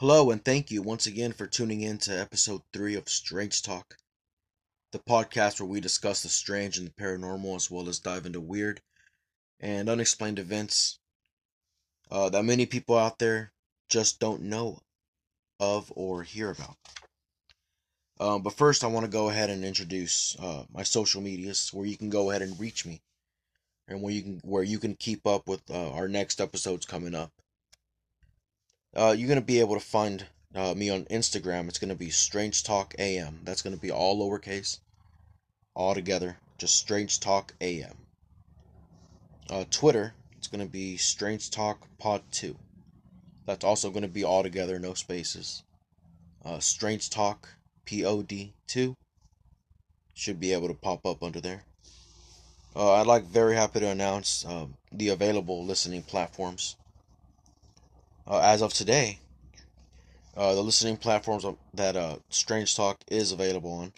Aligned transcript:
Hello, 0.00 0.30
and 0.30 0.42
thank 0.42 0.70
you 0.70 0.80
once 0.80 1.06
again 1.06 1.34
for 1.34 1.46
tuning 1.46 1.82
in 1.82 1.98
to 1.98 2.18
episode 2.18 2.62
3 2.72 2.94
of 2.94 3.06
Strange 3.06 3.60
Talk, 3.60 3.98
the 4.92 4.98
podcast 4.98 5.60
where 5.60 5.68
we 5.68 5.78
discuss 5.78 6.22
the 6.22 6.30
strange 6.30 6.78
and 6.78 6.86
the 6.86 6.92
paranormal 6.92 7.54
as 7.54 7.70
well 7.70 7.86
as 7.86 7.98
dive 7.98 8.24
into 8.24 8.40
weird 8.40 8.80
and 9.60 9.90
unexplained 9.90 10.38
events 10.38 10.98
uh, 12.10 12.30
that 12.30 12.46
many 12.46 12.64
people 12.64 12.96
out 12.96 13.18
there 13.18 13.52
just 13.90 14.18
don't 14.18 14.40
know 14.40 14.80
of 15.60 15.92
or 15.94 16.22
hear 16.22 16.48
about. 16.48 16.78
Um, 18.18 18.42
but 18.42 18.54
first, 18.54 18.82
I 18.82 18.86
want 18.86 19.04
to 19.04 19.12
go 19.12 19.28
ahead 19.28 19.50
and 19.50 19.66
introduce 19.66 20.34
uh, 20.38 20.64
my 20.72 20.82
social 20.82 21.20
medias 21.20 21.74
where 21.74 21.84
you 21.84 21.98
can 21.98 22.08
go 22.08 22.30
ahead 22.30 22.40
and 22.40 22.58
reach 22.58 22.86
me 22.86 23.02
and 23.86 24.00
where 24.00 24.14
you 24.14 24.22
can 24.22 24.40
where 24.44 24.62
you 24.62 24.78
can 24.78 24.96
keep 24.96 25.26
up 25.26 25.46
with 25.46 25.60
uh, 25.70 25.92
our 25.92 26.08
next 26.08 26.40
episodes 26.40 26.86
coming 26.86 27.14
up. 27.14 27.32
Uh, 28.94 29.14
you're 29.16 29.28
gonna 29.28 29.40
be 29.40 29.60
able 29.60 29.74
to 29.74 29.80
find 29.80 30.26
uh, 30.54 30.74
me 30.74 30.90
on 30.90 31.04
Instagram. 31.04 31.68
It's 31.68 31.78
gonna 31.78 31.94
be 31.94 32.10
Strange 32.10 32.64
Talk 32.64 32.94
AM. 32.98 33.40
That's 33.44 33.62
gonna 33.62 33.76
be 33.76 33.92
all 33.92 34.18
lowercase, 34.18 34.78
all 35.74 35.94
together, 35.94 36.38
just 36.58 36.76
Strange 36.76 37.20
Talk 37.20 37.54
AM. 37.60 37.96
Uh, 39.48 39.64
Twitter, 39.70 40.14
it's 40.36 40.48
gonna 40.48 40.66
be 40.66 40.96
Strange 40.96 41.50
Talk 41.50 41.86
Pod 41.98 42.22
Two. 42.32 42.56
That's 43.46 43.64
also 43.64 43.90
gonna 43.90 44.08
be 44.08 44.24
all 44.24 44.42
together, 44.42 44.78
no 44.80 44.94
spaces. 44.94 45.62
Uh, 46.44 46.58
Strange 46.58 47.10
Talk 47.10 47.48
Pod 47.86 48.52
Two 48.66 48.96
should 50.14 50.40
be 50.40 50.52
able 50.52 50.68
to 50.68 50.74
pop 50.74 51.06
up 51.06 51.22
under 51.22 51.40
there. 51.40 51.62
Uh, 52.74 52.94
I'd 52.94 53.06
like 53.06 53.24
very 53.24 53.54
happy 53.54 53.80
to 53.80 53.88
announce 53.88 54.44
um, 54.44 54.74
the 54.92 55.08
available 55.08 55.64
listening 55.64 56.02
platforms. 56.02 56.76
Uh, 58.26 58.40
as 58.40 58.62
of 58.62 58.72
today, 58.72 59.18
uh, 60.36 60.54
the 60.54 60.62
listening 60.62 60.96
platforms 60.96 61.44
that 61.74 61.96
uh, 61.96 62.16
Strange 62.28 62.76
Talk 62.76 62.98
is 63.08 63.32
available 63.32 63.72
on 63.72 63.92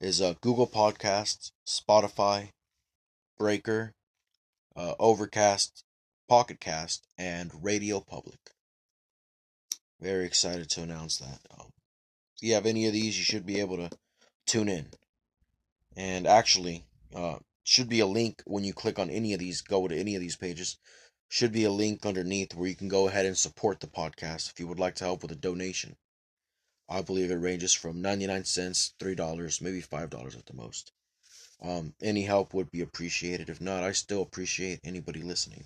is 0.00 0.20
uh, 0.20 0.34
Google 0.40 0.66
Podcasts, 0.66 1.52
Spotify, 1.66 2.50
Breaker, 3.38 3.92
uh, 4.76 4.94
Overcast, 4.98 5.84
Pocket 6.28 6.60
Cast, 6.60 7.06
and 7.16 7.50
Radio 7.62 8.00
Public. 8.00 8.38
Very 10.00 10.26
excited 10.26 10.68
to 10.70 10.82
announce 10.82 11.18
that. 11.18 11.38
Um, 11.58 11.68
if 12.36 12.42
you 12.42 12.54
have 12.54 12.66
any 12.66 12.86
of 12.86 12.92
these, 12.92 13.16
you 13.16 13.24
should 13.24 13.46
be 13.46 13.60
able 13.60 13.76
to 13.76 13.90
tune 14.46 14.68
in. 14.68 14.86
And 15.96 16.26
actually, 16.26 16.84
uh, 17.14 17.36
should 17.64 17.88
be 17.88 18.00
a 18.00 18.06
link 18.06 18.42
when 18.46 18.64
you 18.64 18.74
click 18.74 18.98
on 18.98 19.10
any 19.10 19.32
of 19.32 19.40
these, 19.40 19.62
go 19.62 19.88
to 19.88 19.96
any 19.96 20.14
of 20.14 20.20
these 20.20 20.36
pages. 20.36 20.76
Should 21.28 21.52
be 21.52 21.64
a 21.64 21.70
link 21.70 22.06
underneath 22.06 22.54
where 22.54 22.68
you 22.68 22.76
can 22.76 22.88
go 22.88 23.08
ahead 23.08 23.26
and 23.26 23.36
support 23.36 23.80
the 23.80 23.86
podcast 23.86 24.50
if 24.50 24.60
you 24.60 24.66
would 24.66 24.78
like 24.78 24.94
to 24.96 25.04
help 25.04 25.22
with 25.22 25.32
a 25.32 25.36
donation. 25.36 25.96
I 26.88 27.02
believe 27.02 27.30
it 27.30 27.36
ranges 27.36 27.74
from 27.74 28.00
99 28.00 28.44
cents, 28.44 28.94
$3, 29.00 29.60
maybe 29.60 29.82
$5 29.82 30.38
at 30.38 30.46
the 30.46 30.54
most. 30.54 30.92
Um, 31.60 31.94
any 32.00 32.22
help 32.22 32.54
would 32.54 32.70
be 32.70 32.80
appreciated. 32.80 33.48
If 33.48 33.60
not, 33.60 33.82
I 33.82 33.92
still 33.92 34.22
appreciate 34.22 34.80
anybody 34.84 35.22
listening. 35.22 35.64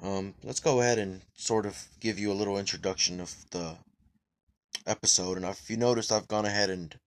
Um, 0.00 0.34
let's 0.42 0.60
go 0.60 0.80
ahead 0.80 0.98
and 0.98 1.22
sort 1.34 1.66
of 1.66 1.88
give 2.00 2.18
you 2.18 2.32
a 2.32 2.34
little 2.34 2.58
introduction 2.58 3.20
of 3.20 3.50
the 3.50 3.76
episode. 4.86 5.36
And 5.36 5.46
if 5.46 5.68
you 5.68 5.76
noticed, 5.76 6.12
I've 6.12 6.28
gone 6.28 6.46
ahead 6.46 6.70
and 6.70 6.98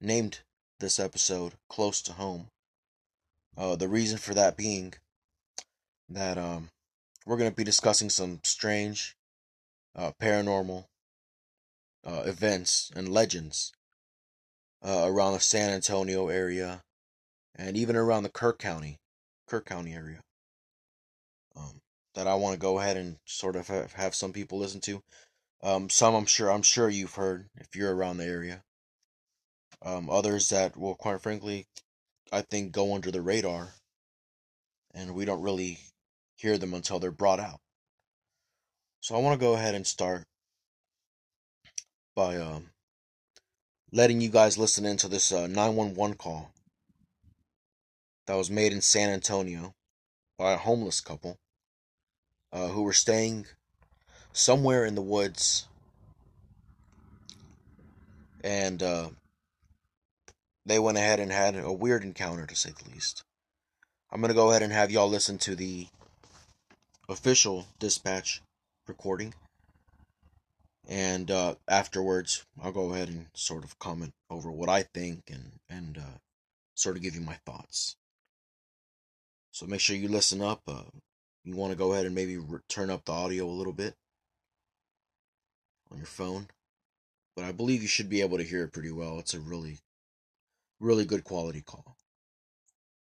named 0.00 0.40
this 0.80 0.98
episode 0.98 1.54
Close 1.68 2.02
to 2.02 2.12
Home. 2.12 2.48
Uh, 3.56 3.76
the 3.76 3.88
reason 3.88 4.18
for 4.18 4.34
that 4.34 4.56
being 4.56 4.94
that 6.08 6.38
um, 6.38 6.70
we're 7.26 7.36
going 7.36 7.50
to 7.50 7.56
be 7.56 7.64
discussing 7.64 8.10
some 8.10 8.40
strange, 8.42 9.16
uh, 9.96 10.12
paranormal 10.20 10.84
uh, 12.04 12.22
events 12.26 12.90
and 12.94 13.08
legends 13.08 13.72
uh, 14.82 15.04
around 15.06 15.32
the 15.32 15.40
San 15.40 15.70
Antonio 15.70 16.28
area 16.28 16.82
and 17.56 17.76
even 17.76 17.96
around 17.96 18.24
the 18.24 18.28
Kerr 18.28 18.52
County, 18.52 18.98
Kerr 19.48 19.60
County 19.60 19.94
area. 19.94 20.20
Um, 21.56 21.80
that 22.14 22.26
I 22.26 22.34
want 22.34 22.54
to 22.54 22.60
go 22.60 22.78
ahead 22.78 22.96
and 22.96 23.16
sort 23.24 23.56
of 23.56 23.68
have, 23.68 23.92
have 23.92 24.14
some 24.14 24.32
people 24.32 24.58
listen 24.58 24.80
to. 24.82 25.02
Um, 25.62 25.88
some 25.88 26.14
I'm 26.14 26.26
sure 26.26 26.50
I'm 26.50 26.62
sure 26.62 26.88
you've 26.88 27.14
heard 27.14 27.48
if 27.56 27.74
you're 27.74 27.94
around 27.94 28.18
the 28.18 28.26
area. 28.26 28.62
Um, 29.82 30.10
others 30.10 30.48
that 30.50 30.76
will, 30.76 30.94
quite 30.94 31.20
frankly, 31.20 31.66
I 32.32 32.42
think 32.42 32.72
go 32.72 32.94
under 32.94 33.10
the 33.10 33.22
radar, 33.22 33.68
and 34.94 35.14
we 35.14 35.24
don't 35.24 35.42
really 35.42 35.78
hear 36.36 36.58
them 36.58 36.74
until 36.74 36.98
they're 36.98 37.10
brought 37.10 37.40
out. 37.40 37.60
So 39.00 39.14
I 39.14 39.18
want 39.18 39.38
to 39.38 39.44
go 39.44 39.54
ahead 39.54 39.74
and 39.74 39.86
start 39.86 40.24
by 42.14 42.36
um, 42.36 42.70
letting 43.92 44.20
you 44.20 44.28
guys 44.28 44.56
listen 44.56 44.84
into 44.84 45.08
this 45.08 45.32
uh, 45.32 45.46
911 45.46 46.16
call 46.16 46.50
that 48.26 48.36
was 48.36 48.50
made 48.50 48.72
in 48.72 48.80
San 48.80 49.10
Antonio 49.10 49.74
by 50.38 50.52
a 50.52 50.58
homeless 50.58 51.00
couple 51.00 51.36
uh, 52.52 52.68
who 52.68 52.82
were 52.82 52.92
staying 52.92 53.46
somewhere 54.32 54.84
in 54.84 54.94
the 54.94 55.02
woods 55.02 55.68
and 58.42 58.82
uh, 58.82 59.08
they 60.66 60.78
went 60.78 60.98
ahead 60.98 61.18
and 61.18 61.32
had 61.32 61.56
a 61.56 61.72
weird 61.72 62.04
encounter 62.04 62.46
to 62.46 62.54
say 62.54 62.70
the 62.70 62.90
least. 62.90 63.24
I'm 64.10 64.20
going 64.20 64.28
to 64.28 64.34
go 64.34 64.50
ahead 64.50 64.62
and 64.62 64.72
have 64.72 64.90
y'all 64.90 65.08
listen 65.08 65.38
to 65.38 65.56
the 65.56 65.88
official 67.08 67.66
dispatch 67.78 68.42
recording. 68.86 69.34
And 70.88 71.30
uh, 71.30 71.54
afterwards, 71.66 72.44
I'll 72.62 72.72
go 72.72 72.92
ahead 72.92 73.08
and 73.08 73.26
sort 73.34 73.64
of 73.64 73.78
comment 73.78 74.12
over 74.28 74.50
what 74.50 74.68
I 74.68 74.82
think 74.82 75.24
and, 75.30 75.52
and 75.68 75.98
uh, 75.98 76.18
sort 76.74 76.96
of 76.96 77.02
give 77.02 77.14
you 77.14 77.22
my 77.22 77.38
thoughts. 77.46 77.96
So 79.50 79.66
make 79.66 79.80
sure 79.80 79.96
you 79.96 80.08
listen 80.08 80.42
up. 80.42 80.62
Uh, 80.66 80.82
you 81.44 81.54
want 81.54 81.72
to 81.72 81.78
go 81.78 81.92
ahead 81.92 82.06
and 82.06 82.14
maybe 82.14 82.36
re- 82.36 82.58
turn 82.68 82.90
up 82.90 83.04
the 83.04 83.12
audio 83.12 83.46
a 83.46 83.48
little 83.48 83.72
bit 83.72 83.94
on 85.90 85.98
your 85.98 86.06
phone. 86.06 86.48
But 87.36 87.44
I 87.44 87.52
believe 87.52 87.82
you 87.82 87.88
should 87.88 88.08
be 88.08 88.20
able 88.20 88.38
to 88.38 88.44
hear 88.44 88.64
it 88.64 88.72
pretty 88.72 88.90
well. 88.90 89.18
It's 89.18 89.34
a 89.34 89.40
really, 89.40 89.78
really 90.80 91.04
good 91.04 91.24
quality 91.24 91.62
call. 91.62 91.96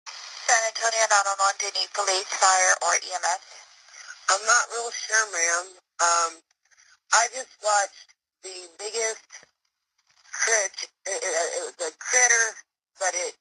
San 0.07 0.63
Antonio 0.69 1.05
911, 1.11 1.57
do 1.59 1.67
you 1.67 1.73
need 1.81 1.91
police, 1.93 2.31
fire, 2.31 2.75
or 2.83 2.95
EMS? 2.95 3.66
I'm 4.31 4.43
not 4.43 4.65
real 4.75 4.91
sure, 4.91 5.27
ma'am. 5.31 5.67
Um, 6.03 6.33
I 7.15 7.31
just 7.31 7.55
watched 7.63 8.11
the 8.43 8.57
biggest 8.79 9.27
crit. 10.33 10.77
It, 11.07 11.19
it, 11.23 11.35
it 11.59 11.63
was 11.63 11.79
a 11.87 11.93
critter, 12.03 12.47
but 12.99 13.15
it 13.15 13.35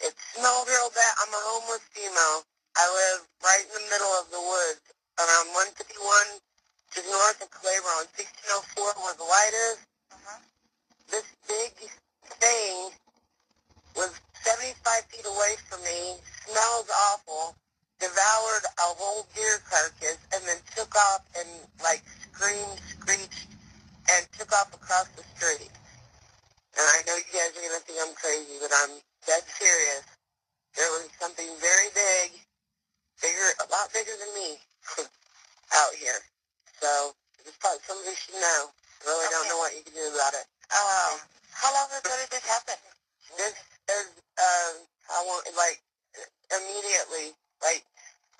it 0.00 0.14
smelled 0.34 0.68
real 0.68 0.90
bad. 0.94 1.14
I'm 1.24 1.32
a 1.32 1.42
homeless 1.50 1.82
female. 1.90 2.44
I 2.76 2.84
live 2.86 3.26
right 3.42 3.64
in 3.64 3.72
the 3.72 3.84
middle 3.90 4.12
of 4.20 4.28
the 4.30 4.38
woods, 4.38 4.84
around 5.16 5.48
151, 5.74 6.38
just 6.92 7.08
north 7.08 7.40
of 7.40 7.48
on 7.56 8.04
1604, 8.14 9.02
where 9.02 9.16
the 9.16 9.24
light 9.24 9.54
is. 9.72 9.78
Uh-huh. 10.12 10.40
This 11.08 11.26
big 11.48 11.72
thing 12.38 12.92
was 13.96 14.12
75 14.44 14.76
feet 15.08 15.24
away 15.24 15.56
from 15.66 15.80
me. 15.82 16.20
Smells 16.44 16.88
awful 16.92 17.56
devoured 17.98 18.64
a 18.64 18.88
whole 18.96 19.26
deer 19.34 19.58
carcass 19.68 20.20
and 20.34 20.42
then 20.44 20.60
took 20.76 20.92
off 20.94 21.24
and 21.38 21.48
like 21.82 22.02
screamed, 22.32 22.80
screeched, 22.84 23.48
and 24.12 24.22
took 24.36 24.52
off 24.52 24.72
across 24.74 25.08
the 25.16 25.24
street. 25.36 25.72
And 26.76 26.84
I 26.84 26.98
know 27.08 27.16
you 27.16 27.32
guys 27.32 27.56
are 27.56 27.64
gonna 27.64 27.80
think 27.88 27.98
I'm 28.00 28.14
crazy, 28.14 28.60
but 28.60 28.72
I'm 28.84 29.00
dead 29.24 29.44
serious. 29.48 30.04
There 30.76 30.90
was 30.92 31.08
something 31.16 31.48
very 31.56 31.88
big, 31.96 32.36
bigger, 33.24 33.48
a 33.64 33.66
lot 33.72 33.88
bigger 33.96 34.12
than 34.12 34.28
me, 34.36 34.60
out 35.80 35.94
here. 35.96 36.20
So 36.76 37.16
just 37.40 37.56
thought 37.64 37.80
somebody 37.88 38.12
should 38.12 38.36
know. 38.36 38.68
I 38.68 39.02
really 39.08 39.28
don't 39.32 39.48
know 39.48 39.56
what 39.56 39.72
you 39.72 39.80
can 39.80 39.96
do 39.96 40.04
about 40.12 40.36
it. 40.36 40.44
Um, 40.68 41.16
how 41.56 41.72
long 41.72 41.88
ago 41.96 42.12
did 42.12 42.28
this 42.28 42.44
happen? 42.44 42.76
This 43.40 43.56
is, 43.88 44.06
uh, 44.36 44.72
I 45.16 45.18
want, 45.24 45.48
like, 45.56 45.80
immediately, 46.52 47.32
like, 47.62 47.84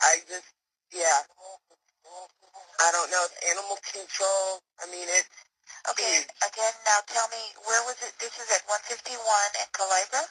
I 0.01 0.21
just, 0.29 0.49
yeah. 0.93 1.25
I 2.77 2.89
don't 2.93 3.11
know, 3.11 3.25
it's 3.25 3.41
animal 3.51 3.79
control. 3.89 4.61
I 4.83 4.87
mean, 4.93 5.09
it's, 5.09 5.31
Okay, 5.91 6.19
Huge. 6.19 6.27
again, 6.43 6.75
now 6.83 6.99
tell 7.07 7.27
me, 7.31 7.43
where 7.67 7.83
was 7.87 7.95
it? 8.03 8.11
This 8.19 8.35
is 8.39 8.47
at 8.51 8.63
151 8.67 9.15
in 9.63 9.69
Culebra? 9.71 10.23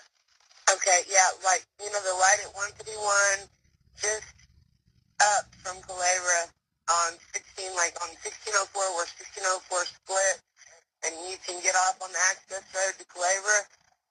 okay, 0.73 1.05
yeah, 1.07 1.29
like, 1.45 1.63
you 1.79 1.89
know, 1.93 2.01
the 2.01 2.15
light 2.17 2.41
at 2.41 2.51
151, 2.55 3.47
just 4.01 4.33
up 5.21 5.45
from 5.61 5.77
Culebra 5.85 6.49
on 6.89 7.15
16, 7.31 7.71
like, 7.77 7.95
on 8.01 8.09
1604, 8.19 8.67
where 8.97 9.07
1604 9.07 9.85
split, 9.85 10.37
and 11.05 11.13
you 11.29 11.37
can 11.45 11.61
get 11.61 11.77
off 11.87 12.01
on 12.01 12.09
the 12.11 12.21
access 12.33 12.65
road 12.73 12.93
to 12.97 13.05
Culebra, 13.07 13.59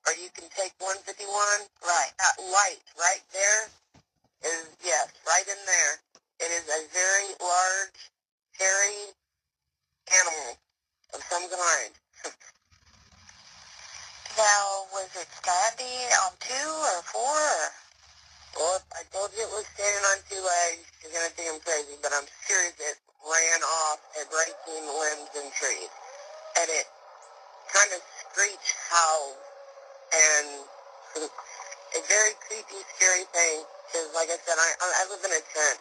or 0.06 0.12
you 0.17 0.31
can 0.32 0.47
take 0.55 0.73
151. 0.79 1.26
Right. 1.82 2.12
That 2.21 2.37
light 2.53 2.85
right 2.97 3.25
there 3.32 3.69
is, 4.44 4.69
yes, 4.85 5.08
right 5.26 5.49
in 5.49 5.61
there. 5.64 5.94
It 6.41 6.50
is 6.52 6.67
a 6.69 6.81
very 6.93 7.31
large, 7.41 8.00
hairy 8.58 9.14
animal 10.12 10.58
of 11.14 11.20
some 11.25 11.46
kind. 11.49 11.93
now, 14.38 14.64
was 14.93 15.11
it 15.17 15.29
standing 15.32 16.08
on 16.26 16.32
two 16.41 16.70
or 16.93 17.00
four? 17.08 17.46
Well, 18.55 18.79
if 18.79 18.87
I 18.94 19.02
told 19.11 19.35
you 19.35 19.43
it 19.43 19.50
was 19.50 19.67
standing 19.75 20.05
on 20.14 20.19
two 20.31 20.38
legs, 20.38 20.87
you're 21.02 21.11
going 21.11 21.26
to 21.26 21.35
think 21.35 21.50
I'm 21.50 21.62
crazy, 21.64 21.99
but 21.99 22.14
I'm 22.14 22.29
serious. 22.47 22.75
It 22.79 22.99
ran 23.26 23.61
off 23.67 23.99
at 24.20 24.31
breaking 24.31 24.85
limbs 24.87 25.32
and 25.35 25.50
trees. 25.58 25.90
And 26.61 26.69
it 26.70 26.87
kind 27.73 27.90
of 27.99 28.00
screeched, 28.31 28.79
howled, 28.93 29.38
and 30.14 30.47
a 31.99 32.00
very 32.06 32.35
creepy, 32.47 32.79
scary 32.94 33.26
thing. 33.35 33.67
Because, 33.88 34.08
like 34.16 34.31
I 34.32 34.38
said, 34.42 34.56
I, 34.58 34.69
I 34.81 35.02
live 35.10 35.22
in 35.25 35.32
a 35.32 35.42
tent. 35.42 35.78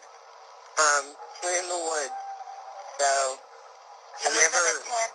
Um, 0.78 1.04
we're 1.42 1.58
in 1.60 1.68
the 1.68 1.80
woods. 1.80 2.18
So, 3.00 3.10
You 4.22 4.28
I 4.28 4.28
live 4.34 4.52
never... 4.52 4.62
in 4.70 4.76
a 4.78 4.84
tent? 4.86 5.14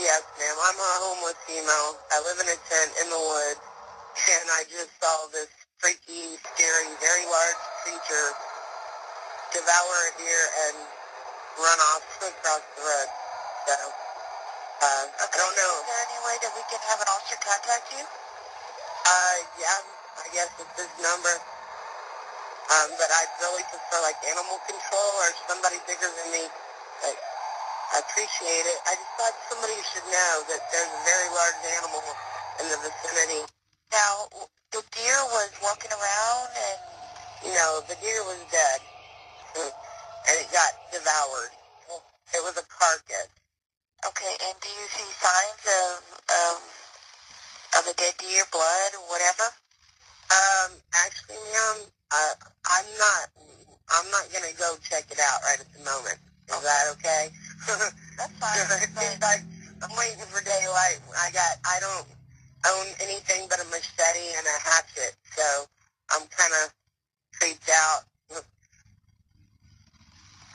Yes, 0.00 0.22
ma'am. 0.40 0.56
I'm 0.56 0.78
a 0.80 0.92
homeless 1.04 1.38
female. 1.44 1.90
I 2.12 2.18
live 2.24 2.38
in 2.40 2.48
a 2.48 2.58
tent 2.68 2.90
in 3.04 3.06
the 3.12 3.20
woods, 3.20 3.62
and 4.16 4.46
I 4.56 4.64
just 4.70 4.92
saw 5.00 5.28
this 5.32 5.50
freaky, 5.78 6.36
scary, 6.40 6.88
very 7.00 7.24
large 7.28 7.60
creature 7.84 8.28
devour 9.52 9.96
a 10.08 10.12
deer 10.20 10.44
and 10.68 10.76
run 11.58 11.80
off 11.92 12.04
across 12.22 12.64
the 12.78 12.82
road. 12.86 13.10
So, 13.68 13.76
uh, 14.82 15.04
I 15.10 15.26
don't 15.36 15.56
know. 15.58 15.72
Is 15.82 15.86
there 15.90 16.02
any 16.06 16.20
way 16.26 16.36
that 16.44 16.52
we 16.54 16.62
can 16.70 16.80
have 16.88 17.00
an 17.02 17.08
officer 17.10 17.38
contact 17.42 17.86
you? 17.96 18.04
Uh, 18.90 19.36
yeah, 19.58 19.78
I 20.22 20.26
guess 20.32 20.50
it's 20.60 20.74
this 20.78 20.92
number. 21.02 21.34
Um, 22.70 22.90
but 22.98 23.10
I'd 23.10 23.34
really 23.42 23.64
prefer 23.68 23.98
like 24.02 24.18
animal 24.30 24.58
control 24.66 25.12
or 25.26 25.30
somebody 25.50 25.78
bigger 25.86 26.08
than 26.08 26.28
me. 26.32 26.44
But 27.02 27.16
I 27.94 27.96
appreciate 28.02 28.66
it. 28.66 28.78
I 28.88 28.94
just 28.96 29.12
thought 29.18 29.36
somebody 29.50 29.78
should 29.92 30.06
know 30.08 30.34
that 30.50 30.62
there's 30.72 30.92
a 30.94 31.02
very 31.06 31.28
large 31.34 31.60
animal 31.78 32.02
in 32.62 32.66
the 32.70 32.78
vicinity. 32.82 33.42
Now, 33.92 34.28
the 34.72 34.82
deer 34.94 35.20
was 35.34 35.50
walking 35.62 35.92
around 35.92 36.48
and 36.56 36.78
You 37.44 37.54
know, 37.54 37.82
the 37.88 37.96
deer 38.02 38.22
was 38.26 38.42
dead. 38.50 38.80
And 40.28 40.38
it 40.40 40.52
got 40.52 40.72
devoured. 40.92 41.54
It 42.34 42.42
was 42.44 42.56
a 42.58 42.66
carcass. 42.68 43.30
Okay, 44.06 44.34
and 44.48 44.56
do 44.60 44.68
you 44.68 44.86
see 44.90 45.08
signs 45.18 45.64
of 45.66 45.98
of 46.30 46.56
of 47.80 47.84
a 47.90 47.94
dead 47.94 48.14
deer, 48.18 48.44
blood, 48.52 48.90
or 48.98 49.04
whatever? 49.10 49.48
Um, 50.30 50.70
actually, 51.06 51.38
ma'am, 51.52 51.78
uh, 52.12 52.34
I'm 52.70 52.88
not, 52.98 53.24
I'm 53.90 54.08
not 54.14 54.24
gonna 54.32 54.54
go 54.58 54.78
check 54.86 55.10
it 55.10 55.18
out 55.18 55.42
right 55.42 55.60
at 55.60 55.70
the 55.74 55.82
moment. 55.82 56.18
Is 56.50 56.62
that 56.62 56.84
okay? 56.98 57.30
That's 58.18 58.34
fine. 58.38 58.58
it 58.82 58.90
seems 58.94 59.20
like 59.22 59.42
I'm 59.82 59.94
waiting 59.98 60.22
for 60.30 60.42
daylight. 60.42 61.02
I 61.18 61.30
got, 61.34 61.58
I 61.66 61.78
don't 61.82 62.06
own 62.66 62.86
anything 63.02 63.46
but 63.48 63.58
a 63.58 63.66
machete 63.70 64.26
and 64.36 64.44
a 64.46 64.56
hatchet, 64.62 65.14
so 65.34 65.46
I'm 66.14 66.26
kind 66.30 66.54
of 66.64 66.74
creeped 67.38 67.70
out. 67.70 68.04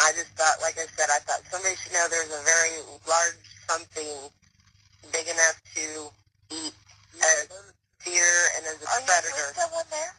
I 0.01 0.11
just 0.11 0.29
thought, 0.35 0.59
like 0.61 0.75
I 0.77 0.85
said, 0.95 1.07
I 1.09 1.19
thought 1.23 1.41
somebody 1.49 1.75
should 1.79 1.93
know 1.93 2.05
there's 2.11 2.29
a 2.29 2.43
very 2.43 2.75
large 3.07 3.39
something 3.67 4.29
big 5.11 5.25
enough 5.27 5.57
to 5.75 6.11
eat 6.51 6.73
a 7.15 7.31
deer 8.03 8.33
and 8.57 8.65
as 8.67 8.77
a 8.83 8.85
Are 8.85 8.99
you 8.99 9.05
predator. 9.07 9.47
with 9.49 9.57
someone 9.57 9.87
there? 9.89 10.13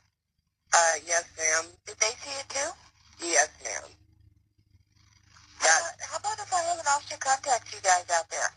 Uh, 0.76 0.94
yes, 1.08 1.25
ma'am. 1.40 1.64
Did 1.87 1.96
they 2.05 2.12
see 2.20 2.37
it 2.37 2.49
too? 2.52 2.70
Yes, 3.25 3.49
ma'am. 3.64 3.88
How 5.56 5.73
about, 5.73 5.96
how 6.05 6.17
about 6.20 6.37
if 6.44 6.52
I 6.52 6.61
have 6.69 6.78
an 6.78 6.88
officer 6.93 7.17
contact 7.17 7.73
you 7.73 7.81
guys 7.81 8.05
out 8.12 8.28
there? 8.28 8.52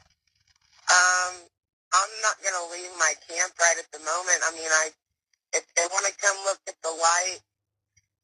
um, 0.89 1.33
I'm 1.93 2.13
not 2.21 2.37
gonna 2.41 2.65
leave 2.73 2.91
my 2.97 3.13
camp 3.29 3.53
right 3.57 3.77
at 3.77 3.89
the 3.93 4.01
moment. 4.03 4.39
I 4.45 4.51
mean, 4.53 4.69
I, 4.69 4.91
if 5.53 5.65
they 5.73 5.85
want 5.89 6.05
to 6.05 6.13
come 6.17 6.37
look 6.45 6.59
at 6.67 6.77
the 6.81 6.91
light, 6.91 7.41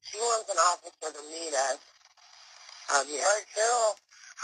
she 0.01 0.17
wants 0.17 0.49
an 0.49 0.59
officer 0.59 1.09
to 1.13 1.23
meet 1.31 1.53
us. 1.71 1.79
Um, 2.93 3.05
yeah. 3.09 3.25
Carol. 3.53 3.95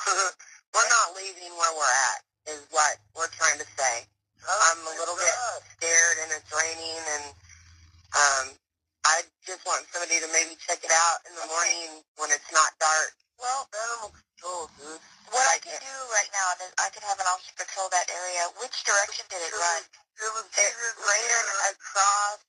we're 0.74 0.90
not 0.90 1.14
leaving 1.18 1.52
where 1.60 1.74
we're 1.78 1.98
at, 2.16 2.22
is 2.56 2.64
what 2.72 2.98
we're 3.14 3.30
trying 3.38 3.60
to 3.60 3.68
say. 3.78 4.08
I'm 4.42 4.82
a 4.88 4.96
little 4.98 5.14
bit 5.14 5.36
scared 5.78 6.18
and 6.26 6.30
it's 6.34 6.50
raining 6.50 6.98
and, 6.98 7.26
um, 8.18 8.46
I 9.06 9.24
just 9.48 9.66
want 9.66 9.88
somebody 9.90 10.22
to 10.22 10.30
maybe 10.34 10.58
check 10.62 10.84
it 10.86 10.94
out 10.94 11.20
in 11.26 11.34
the 11.36 11.42
Okay. 11.46 11.54
morning 11.54 12.06
when 12.22 12.30
it's 12.32 12.52
not 12.54 12.72
dark. 12.80 13.14
Well, 13.40 13.66
Animal 13.74 14.14
control, 14.14 14.70
dude. 14.78 15.02
what 15.34 15.42
I 15.48 15.58
Like 15.58 15.64
can 15.66 15.80
do 15.82 15.98
right 16.14 16.32
now 16.34 16.48
is 16.62 16.72
I 16.78 16.90
can 16.94 17.04
have 17.10 17.20
an 17.20 17.28
officer 17.28 17.54
patrol 17.58 17.90
that 17.90 18.10
area. 18.14 18.44
Which 18.62 18.78
direction 18.86 19.26
did 19.30 19.42
it 19.42 19.54
run? 19.54 19.82
It 20.22 20.32
was 20.38 20.46
it 20.54 20.74
ran 21.02 21.46
across 21.74 22.40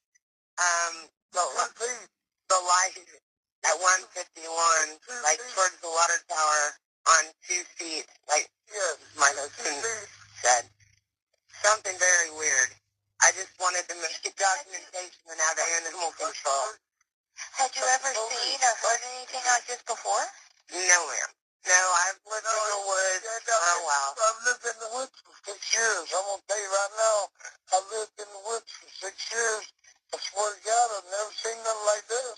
um 0.61 0.95
the 1.33 1.45
the 2.51 2.61
light 2.61 2.97
at 3.67 3.77
151, 3.81 5.01
like 5.25 5.41
towards 5.57 5.77
the 5.81 5.89
water 5.89 6.19
tower 6.29 6.65
on 7.19 7.23
two 7.49 7.63
feet, 7.79 8.07
like 8.29 8.51
my 9.19 9.31
husband 9.37 9.81
said. 10.43 10.65
Something 11.63 11.97
very 11.99 12.31
weird. 12.37 12.71
I 13.25 13.33
just 13.35 13.55
wanted 13.61 13.87
to 13.89 13.97
make 13.99 14.23
documentation 14.37 15.25
and 15.31 15.41
have 15.41 15.59
animal 15.83 16.13
control. 16.19 16.69
Had 17.59 17.73
you 17.77 17.83
ever 17.85 18.11
seen 18.15 18.61
or 18.63 18.75
heard 18.81 19.03
anything 19.17 19.45
like 19.49 19.67
this 19.67 19.83
before? 19.85 20.25
No, 20.73 20.99
ma'am. 21.11 21.31
No, 21.67 21.81
I've 22.09 22.21
lived 22.25 22.47
in 22.47 22.59
the 22.71 22.81
woods 22.89 23.25
oh, 23.27 23.41
for 23.45 23.59
a 23.59 23.81
while. 23.85 24.13
I've 24.17 24.41
lived 24.47 24.65
in 24.65 24.77
the 24.81 24.91
woods 24.97 25.17
for 25.27 25.35
six 25.51 25.59
years. 25.75 26.07
I'm 26.15 26.25
gonna 26.25 26.45
tell 26.49 26.61
you 26.63 26.71
right 26.73 26.95
now, 26.97 27.19
I've 27.77 27.89
lived 27.93 28.17
in 28.23 28.31
the 28.33 28.43
woods 28.49 28.71
for 28.73 28.89
six 29.03 29.15
years. 29.35 29.65
I 30.15 30.17
swear 30.23 30.49
to 30.55 30.61
God, 30.65 30.87
I've 30.97 31.11
never 31.13 31.33
seen 31.37 31.59
nothing 31.67 31.87
like 31.91 32.07
this. 32.09 32.37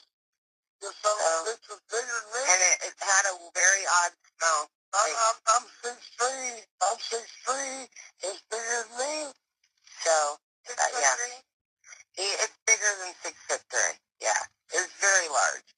This 0.83 0.95
son 1.03 1.13
of 1.13 1.21
a 1.21 1.25
Oh. 1.25 1.45
bitch 1.49 1.67
was 1.73 1.83
bigger 1.91 2.19
than 2.21 2.29
me. 2.35 2.43
And 2.53 2.61
it, 2.63 2.77
it 2.91 2.95
had 3.01 3.25
a 3.33 3.35
very 3.55 3.85
odd 4.05 4.13
smell. 4.39 4.63
I'm, 4.95 5.13
I'm, 5.15 5.39
I'm 5.57 5.65
six 5.85 5.97
three. 6.19 6.53
I'm 6.85 6.99
six 7.01 7.25
three. 7.45 7.79
It's 8.29 8.43
bigger 8.51 8.79
than 8.85 8.91
me. 9.01 9.15
So, 10.05 10.17
Six 10.67 10.77
Uh, 10.81 11.01
yeah. 11.01 11.15
three? 11.17 11.41
it's 12.17 12.57
bigger 12.67 12.93
than 13.03 13.15
six 13.23 13.35
foot 13.49 13.63
three. 13.71 13.99
Yeah, 14.21 14.39
it's 14.73 14.93
very 15.01 15.29
large. 15.29 15.69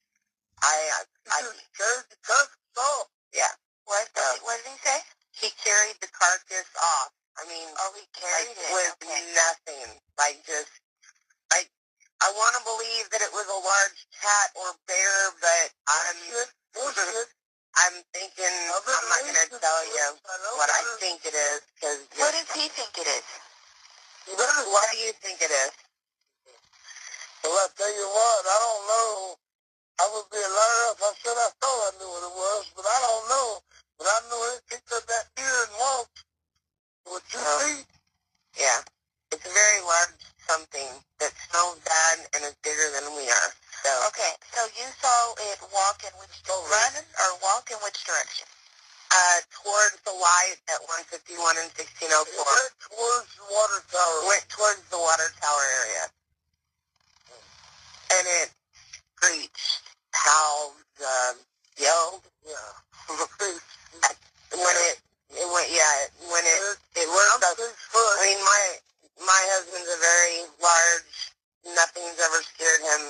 I, 0.62 0.77
I, 0.77 1.00
I 1.33 1.38
He 1.43 1.44
just 1.49 1.65
carried 1.77 2.06
the 2.11 2.19
carcass 2.23 2.56
off. 2.79 3.09
yeah. 3.33 3.53
What, 3.85 4.09
Uh, 4.17 4.37
what 4.43 4.56
did 4.65 4.73
he 4.73 4.79
say? 4.83 4.99
He 5.33 5.49
carried 5.65 5.99
the 6.00 6.09
carcass 6.09 6.69
off. 6.76 7.12
I 7.38 7.45
mean, 7.47 7.69
Oh, 7.78 7.93
he 7.95 8.07
carried 8.16 8.57
like, 8.57 8.59
it. 8.59 8.73
with 8.73 8.95
Okay. 9.05 9.35
nothing. 9.35 10.00
Like 10.19 10.45
just, 10.47 10.73
like, 11.52 11.71
I 12.23 12.33
want 12.33 12.57
to 12.57 12.62
believe 12.64 13.11
that 13.11 13.23
it 13.23 13.33
was 13.33 13.47
a 13.47 13.61
large 13.61 14.00
cat 14.21 14.49
or 14.57 14.75
bear, 14.87 15.33
but 15.40 15.69
I'm. 15.88 16.19
I'm 17.76 18.00
thinking, 18.14 18.57
I'm 18.73 18.85
not 18.88 19.05
going 19.21 19.37
to 19.37 19.61
tell 19.61 19.83
you 19.85 19.93
the 20.00 20.12
woods. 20.16 20.25
I 20.25 20.37
know 20.49 20.55
what 20.57 20.71
I 20.73 20.83
think 20.99 21.21
it 21.28 21.37
is, 21.37 21.61
because 21.76 22.00
What 22.16 22.33
does 22.33 22.49
he 22.57 22.69
think 22.73 22.88
it 22.97 23.07
is? 23.07 23.25
Better 24.26 24.66
do 24.66 24.99
you 25.06 25.12
think 25.23 25.38
it 25.38 25.52
is? 25.54 25.73
Well, 27.45 27.54
I 27.54 27.66
tell 27.78 27.95
you 27.95 28.09
what, 28.11 28.42
I 28.47 28.56
don't 28.59 28.85
know. 28.90 29.14
I 30.02 30.04
would 30.12 30.28
be 30.35 30.38
a 30.42 30.50
liar 30.50 30.87
if 30.92 31.00
I 31.02 31.12
said 31.23 31.38
I 31.38 31.50
thought 31.62 31.83
I 31.87 31.90
knew 32.00 32.11
what 32.11 32.25
it 32.26 32.35
was, 32.35 32.64
but 32.76 32.87
I 32.87 32.99
don't 33.06 33.26
know. 33.30 33.49
But 33.99 34.06
I 34.11 34.18
know 34.28 34.40
it 34.54 34.61
picked 34.68 34.92
up 34.92 35.04
that 35.06 35.26
deer 35.37 35.56
and 35.68 35.75
walked 35.78 36.18
with 37.09 37.25
two 37.30 37.40
Oh. 37.40 37.59
feet. 37.62 37.87
Yeah. 38.59 38.80
It's 39.33 39.47
a 39.47 39.52
very 39.54 39.80
large 39.87 40.23
something 40.49 40.90
that 41.21 41.33
smells 41.50 41.80
bad 41.87 42.16
and 42.35 42.45
is 42.45 42.56
bigger 42.62 42.88
than 42.99 43.14
we 43.16 43.28
are. 43.30 43.50
So, 43.85 43.90
Okay, 44.11 44.33
so 44.54 44.61
you 44.78 44.87
saw 45.02 45.35
it 45.52 45.61
walk 45.73 46.02
in 46.04 46.14
which 46.21 46.35
Oh, 46.50 46.62
run 46.71 46.95
or 47.04 47.30
walk 47.42 47.71
in 47.71 47.78
which 47.85 47.99
direction? 48.04 48.47
Uh, 49.66 49.70
towards 49.70 49.99
the 50.06 50.14
light 50.14 50.58
at 50.70 50.80
151 51.11 51.58
and 51.58 51.70
It 51.75 51.90
1604. 52.06 52.46
went 52.46 52.70
towards 52.87 53.30
the 53.35 53.46
water 53.50 53.80
tower. 53.90 54.16
Went 54.30 54.46
towards 54.46 54.82
the 54.94 54.99
water 54.99 55.28
tower 55.42 55.64
area. 55.82 56.04
And 58.14 58.25
it 58.42 58.49
screeched, 59.18 59.82
howled, 60.14 60.78
um, 61.02 61.35
yelled. 61.75 62.23
Yeah. 62.46 62.70
when 64.54 64.76
it, 64.87 64.96
it 65.35 65.46
went, 65.50 65.68
yeah, 65.75 65.94
when 66.30 66.44
it, 66.46 66.61
it 67.02 67.08
worked 67.11 67.42
up. 67.42 67.58
I 67.58 68.23
mean, 68.23 68.38
my, 68.46 68.62
my 69.26 69.42
husband's 69.50 69.90
a 69.90 69.99
very 69.99 70.38
large, 70.62 71.14
nothing's 71.75 72.18
ever 72.23 72.40
scared 72.54 72.82
him, 72.87 73.02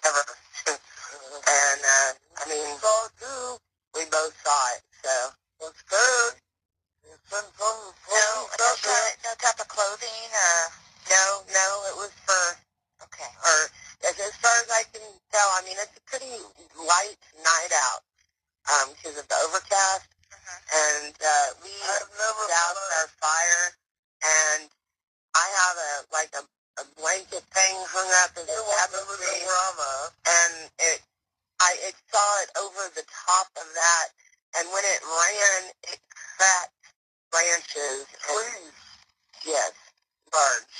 ever. 0.00 0.24
and, 0.72 1.80
uh, 1.84 2.10
I 2.40 2.48
mean, 2.48 2.64
it 2.64 3.60
we 3.94 4.04
both 4.10 4.34
saw 4.42 4.60
it, 4.74 4.82
so. 5.04 5.43
Was 5.60 5.74
scared. 5.76 6.34
You 7.04 7.14
sent 7.30 7.46
some 7.58 7.80
No, 8.10 8.28
no, 8.58 8.68
type, 8.82 9.16
no 9.24 9.32
type 9.38 9.60
of 9.60 9.68
clothing 9.68 10.30
or... 10.32 10.56
No, 11.10 11.44
no, 11.52 11.66
it 11.92 11.96
was 12.00 12.12
for, 12.24 12.44
Okay. 13.04 13.28
or 13.44 13.58
as, 14.08 14.16
as 14.18 14.34
far 14.40 14.56
as 14.64 14.70
I 14.72 14.82
can 14.88 15.04
tell, 15.30 15.48
I 15.52 15.60
mean, 15.62 15.76
it's 15.78 15.96
a 15.96 16.04
pretty 16.08 16.32
light 16.80 17.20
night 17.44 17.72
out, 17.76 18.02
um, 18.72 18.94
because 18.96 19.18
of 19.20 19.28
the 19.28 19.36
overcast, 19.44 20.08
Mhm. 20.32 20.58
and, 20.72 21.14
uh, 21.20 21.48
we 21.62 21.70
doused 22.48 22.92
our 22.98 23.08
fire, 23.20 23.76
and 24.24 24.70
I 25.36 25.46
have 25.60 25.76
a, 25.76 25.92
like 26.12 26.32
a, 26.34 26.42
a 26.80 26.84
that 28.24 28.30
this 28.34 28.48
It 28.48 28.64
was 28.64 28.80
happened 28.80 29.02
over 29.02 29.16
to 29.16 29.20
there 29.22 29.32
me, 29.38 29.46
where 29.46 29.60
I'm 29.60 29.78
at. 29.78 30.12
and 30.24 30.70
it, 30.78 31.02
I 31.60 31.72
it 31.84 31.96
saw 32.10 32.28
it 32.42 32.50
over 32.58 32.88
the 32.96 33.04
top 33.26 33.48
of 33.60 33.66
that, 33.74 34.08
and 34.58 34.68
when 34.72 34.84
it 34.84 35.00
ran, 35.02 35.62
it 35.92 36.00
cracked 36.10 36.84
branches. 37.30 38.06
And, 38.30 38.38
Trees. 38.38 38.76
yes, 39.46 39.72
large, 40.32 40.78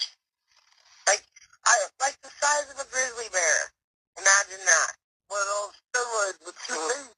like 1.07 1.25
I 1.67 1.75
like 2.01 2.19
the 2.23 2.31
size 2.41 2.71
of 2.71 2.79
a 2.81 2.87
grizzly 2.91 3.29
bear. 3.33 3.61
Imagine 4.19 4.65
that. 4.65 4.93
Went 5.31 5.49
on 5.49 5.71
steroids 5.73 6.41
with 6.47 6.59
two 6.69 6.75
feet. 6.77 7.15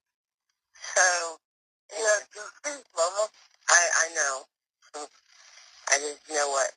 So 0.95 1.39
He 1.93 2.01
had 2.01 2.23
two 2.33 2.49
feet, 2.65 2.85
mama. 2.97 3.29
I 3.69 3.83
I 4.05 4.07
know. 4.15 4.35
I 5.93 5.99
just 5.99 6.29
know 6.31 6.49
what 6.51 6.71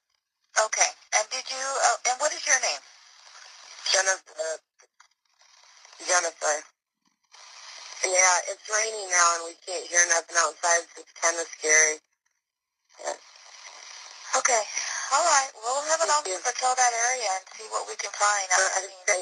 Okay. 0.65 0.91
And 1.15 1.25
did 1.31 1.45
you, 1.49 1.63
uh, 1.63 1.97
and 2.11 2.19
what 2.19 2.33
is 2.33 2.43
your 2.45 2.59
name? 2.59 2.83
Jennifer. 3.91 4.59
Jennifer. 6.07 6.55
Yeah, 8.05 8.35
it's 8.53 8.65
raining 8.69 9.09
now 9.11 9.27
and 9.39 9.43
we 9.51 9.55
can't 9.65 9.85
hear 9.87 10.03
nothing 10.09 10.37
outside, 10.39 10.83
so 10.95 11.03
it's 11.03 11.13
kind 11.19 11.35
of 11.39 11.47
scary. 11.59 11.99
Okay. 14.37 14.63
All 15.15 15.25
right. 15.25 15.49
We'll 15.57 15.85
have 15.89 16.01
an 16.05 16.11
officer 16.13 16.37
patrol 16.45 16.75
that 16.77 16.93
area 17.09 17.29
and 17.41 17.45
see 17.57 17.65
what 17.73 17.89
we 17.89 17.97
can 17.97 18.13
find. 18.13 18.45
I, 18.53 18.59
I 18.77 18.79
mean, 18.85 19.05
I, 19.09 19.19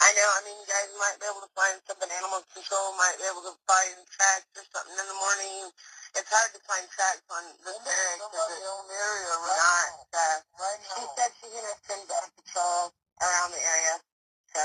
I 0.00 0.08
know, 0.16 0.28
I 0.32 0.40
mean, 0.48 0.56
you 0.56 0.68
guys 0.68 0.88
might 0.96 1.18
be 1.20 1.28
able 1.28 1.44
to 1.44 1.52
find 1.52 1.76
something. 1.84 2.08
Animal 2.08 2.40
control 2.56 2.96
might 2.96 3.20
be 3.20 3.28
able 3.28 3.44
to 3.44 3.54
find 3.68 3.96
tracks 4.16 4.48
or 4.56 4.64
something 4.72 4.96
in 4.96 5.08
the 5.12 5.18
morning. 5.20 5.68
It's 6.16 6.30
hard 6.32 6.50
to 6.56 6.60
find 6.64 6.84
tracks 6.88 7.24
on 7.28 7.44
this 7.68 7.80
area 7.84 8.16
because 8.16 8.48
it's 8.56 8.64
on 8.64 8.84
the 8.88 8.96
area 8.96 9.34
right 9.44 9.60
not, 9.60 9.88
now. 10.08 10.16
uh, 10.16 10.38
Right 10.56 10.80
she 10.88 11.04
said 11.20 11.30
she's 11.36 11.52
going 11.52 11.68
to 11.68 11.76
send 11.84 12.04
a 12.08 12.20
patrol 12.40 12.82
around 13.20 13.50
the 13.52 13.60
area. 13.60 13.94
So, 14.56 14.62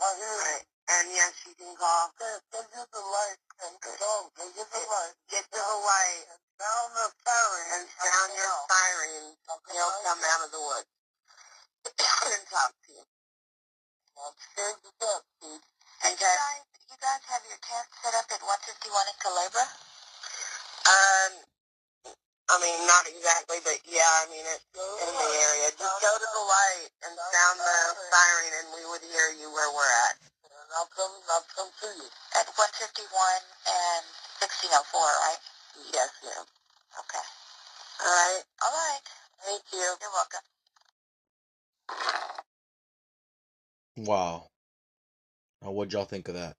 Right 0.00 0.16
here. 0.16 0.38
right. 0.48 0.64
And 0.90 1.06
yes, 1.14 1.32
she 1.46 1.54
can 1.54 1.72
call. 1.78 2.10
They 2.18 2.62
get 2.74 2.88
the 2.90 3.04
light 3.04 3.40
and. 3.62 3.74
They 3.78 4.48
get 4.58 4.68
the 4.74 4.82
light. 4.90 5.14
Get 5.30 5.44
to 5.46 5.60
the 5.62 5.78
light 5.86 6.22
And 6.34 6.42
down 6.58 6.86
the 6.98 7.06
siren. 7.22 7.66
and 7.78 7.84
sound 7.88 8.30
your 8.34 8.54
siren. 8.68 9.24
Okay. 9.38 9.72
He'll 9.78 9.96
come 10.02 10.20
out 10.24 10.42
of 10.46 10.50
the 10.50 10.62
woods 10.62 10.90
and 12.34 12.44
talk 12.50 12.72
to 12.86 12.90
you. 12.92 13.04
I'm 14.20 14.34
scared 14.36 14.78
to 14.84 14.90
death, 15.00 15.24
dude. 15.40 15.64
and 16.04 16.12
you 16.12 16.20
guys, 16.20 16.64
you 16.92 16.96
guys 17.00 17.22
have 17.32 17.44
your 17.48 17.60
tent 17.64 17.88
set 18.04 18.14
up 18.18 18.28
at 18.28 18.42
151 18.44 18.92
in 19.08 19.16
Culebra? 19.22 19.64
Um, 20.84 21.32
I 22.52 22.56
mean, 22.60 22.78
not 22.84 23.06
exactly, 23.08 23.62
but 23.64 23.78
yeah, 23.88 24.04
I 24.20 24.24
mean, 24.28 24.44
it's 24.44 24.66
in 24.76 25.12
the 25.16 25.30
area. 25.40 25.68
Just 25.72 25.96
go 26.04 26.12
to 26.12 26.28
the 26.36 26.44
light 26.44 26.90
and 27.08 27.12
sound 27.16 27.56
the 27.64 27.76
siren, 28.12 28.52
and 28.60 28.66
we 28.76 28.82
would 28.92 29.04
hear 29.08 29.28
you 29.40 29.48
where 29.54 29.70
we're 29.72 29.94
at. 30.10 30.16
And 30.70 30.78
I'll 30.78 30.90
come, 30.94 31.10
I'll 31.34 31.42
come 31.50 31.66
to 31.82 31.86
you. 31.98 32.06
At 32.38 32.46
151 32.46 33.02
and 33.66 34.06
1604, 34.38 35.02
right? 35.02 35.42
Yes, 35.90 36.10
ma'am. 36.22 36.46
Okay. 36.94 37.26
All 37.98 38.06
right. 38.06 38.42
All 38.62 38.70
right. 38.70 39.02
Thank 39.42 39.62
you. 39.72 39.82
You're 39.82 40.14
welcome. 40.14 40.46
Wow. 44.06 44.46
Now, 45.60 45.72
what'd 45.72 45.92
y'all 45.92 46.04
think 46.04 46.28
of 46.28 46.34
that? 46.34 46.56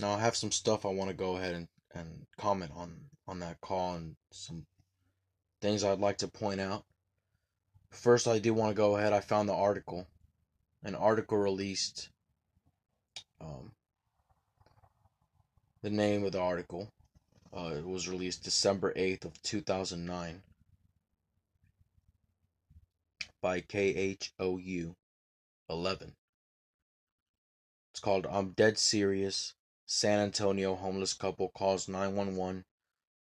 Now, 0.00 0.14
I 0.14 0.18
have 0.18 0.34
some 0.34 0.50
stuff 0.50 0.84
I 0.84 0.88
want 0.88 1.10
to 1.10 1.16
go 1.16 1.36
ahead 1.36 1.54
and, 1.54 1.68
and 1.94 2.26
comment 2.36 2.72
on 2.74 2.96
on 3.28 3.38
that 3.38 3.60
call 3.60 3.94
and 3.94 4.16
some 4.32 4.66
things 5.62 5.84
I'd 5.84 6.00
like 6.00 6.18
to 6.18 6.28
point 6.28 6.60
out. 6.60 6.84
First, 7.94 8.26
I 8.28 8.38
do 8.38 8.52
want 8.52 8.70
to 8.70 8.74
go 8.74 8.96
ahead. 8.96 9.12
I 9.12 9.20
found 9.20 9.48
the 9.48 9.54
article, 9.54 10.06
an 10.82 10.94
article 10.94 11.38
released. 11.38 12.10
Um, 13.40 13.72
the 15.82 15.90
name 15.90 16.24
of 16.24 16.32
the 16.32 16.40
article. 16.40 16.90
Uh, 17.56 17.74
it 17.76 17.86
was 17.86 18.08
released 18.08 18.42
December 18.42 18.92
eighth 18.96 19.24
of 19.24 19.40
two 19.42 19.60
thousand 19.60 20.04
nine 20.04 20.42
by 23.40 23.60
KHOU 23.60 24.94
11. 25.68 26.16
It's 27.92 28.00
called 28.00 28.26
I'm 28.26 28.52
Dead 28.52 28.78
Serious. 28.78 29.54
San 29.86 30.18
Antonio 30.18 30.74
homeless 30.74 31.12
couple 31.12 31.50
calls 31.50 31.86
911 31.86 32.64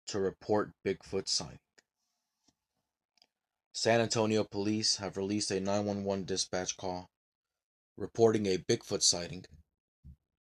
to 0.07 0.21
report 0.21 0.71
Bigfoot 0.87 1.27
sighting. 1.27 1.59
San 3.75 4.03
Antonio 4.03 4.45
police 4.45 4.97
have 4.97 5.17
released 5.17 5.51
a 5.51 5.59
911 5.59 6.27
dispatch 6.27 6.77
call 6.77 7.09
reporting 7.97 8.45
a 8.47 8.59
Bigfoot 8.59 9.03
sighting. 9.03 9.47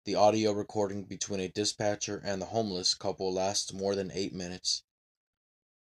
The 0.05 0.15
audio 0.15 0.53
recording 0.53 1.05
between 1.05 1.41
a 1.41 1.49
dispatcher 1.49 2.21
and 2.23 2.43
the 2.43 2.47
homeless 2.47 2.95
couple 2.95 3.33
lasts 3.33 3.73
more 3.73 3.95
than 3.95 4.11
8 4.11 4.35
minutes. 4.35 4.83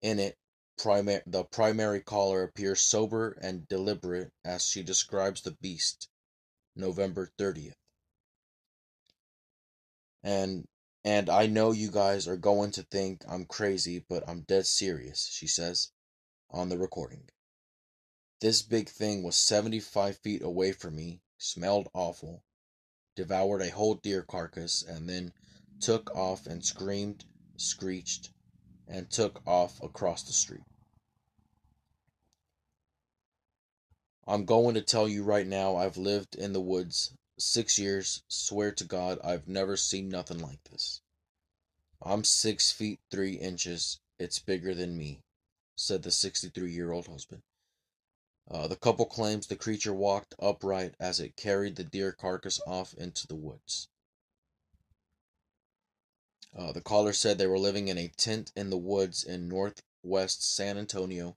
In 0.00 0.20
it, 0.20 0.38
Primar- 0.78 1.24
the 1.26 1.44
primary 1.44 2.00
caller 2.00 2.44
appears 2.44 2.80
sober 2.80 3.32
and 3.32 3.66
deliberate 3.66 4.32
as 4.44 4.64
she 4.64 4.84
describes 4.84 5.42
the 5.42 5.50
beast. 5.50 6.08
November 6.76 7.32
30th. 7.38 7.74
And 10.22 10.68
and 11.04 11.28
I 11.28 11.46
know 11.46 11.72
you 11.72 11.90
guys 11.90 12.28
are 12.28 12.36
going 12.36 12.70
to 12.70 12.84
think 12.84 13.24
I'm 13.26 13.46
crazy, 13.46 13.98
but 14.08 14.22
I'm 14.28 14.42
dead 14.42 14.66
serious, 14.66 15.26
she 15.26 15.48
says 15.48 15.90
on 16.52 16.68
the 16.68 16.78
recording. 16.78 17.28
This 18.40 18.62
big 18.62 18.88
thing 18.88 19.22
was 19.22 19.36
75 19.36 20.18
feet 20.18 20.42
away 20.42 20.72
from 20.72 20.96
me, 20.96 21.22
smelled 21.38 21.88
awful, 21.94 22.44
devoured 23.14 23.62
a 23.62 23.70
whole 23.70 23.94
deer 23.94 24.22
carcass, 24.22 24.82
and 24.82 25.08
then 25.08 25.32
took 25.80 26.14
off 26.14 26.46
and 26.46 26.64
screamed, 26.64 27.24
screeched, 27.56 28.30
and 28.86 29.10
took 29.10 29.42
off 29.46 29.82
across 29.82 30.22
the 30.22 30.32
street. 30.32 30.64
I'm 34.26 34.44
going 34.44 34.74
to 34.74 34.82
tell 34.82 35.08
you 35.08 35.24
right 35.24 35.46
now, 35.46 35.76
I've 35.76 35.96
lived 35.96 36.36
in 36.36 36.52
the 36.52 36.60
woods 36.60 37.12
six 37.38 37.78
years. 37.78 38.22
Swear 38.28 38.72
to 38.72 38.84
God, 38.84 39.18
I've 39.24 39.48
never 39.48 39.76
seen 39.76 40.08
nothing 40.08 40.38
like 40.38 40.62
this. 40.64 41.00
I'm 42.00 42.24
six 42.24 42.70
feet 42.70 43.00
three 43.10 43.34
inches. 43.34 43.98
It's 44.18 44.38
bigger 44.38 44.74
than 44.74 44.96
me, 44.96 45.20
said 45.76 46.02
the 46.02 46.10
63 46.10 46.70
year 46.70 46.92
old 46.92 47.06
husband. 47.06 47.42
Uh, 48.50 48.66
the 48.66 48.76
couple 48.76 49.06
claims 49.06 49.46
the 49.46 49.56
creature 49.56 49.94
walked 49.94 50.34
upright 50.38 50.94
as 50.98 51.20
it 51.20 51.36
carried 51.36 51.76
the 51.76 51.84
deer 51.84 52.12
carcass 52.12 52.60
off 52.66 52.92
into 52.94 53.26
the 53.26 53.36
woods. 53.36 53.88
Uh, 56.54 56.72
the 56.72 56.82
caller 56.82 57.12
said 57.12 57.38
they 57.38 57.46
were 57.46 57.58
living 57.58 57.88
in 57.88 57.96
a 57.96 58.08
tent 58.08 58.52
in 58.54 58.68
the 58.68 58.76
woods 58.76 59.24
in 59.24 59.48
northwest 59.48 60.42
San 60.42 60.76
Antonio 60.76 61.36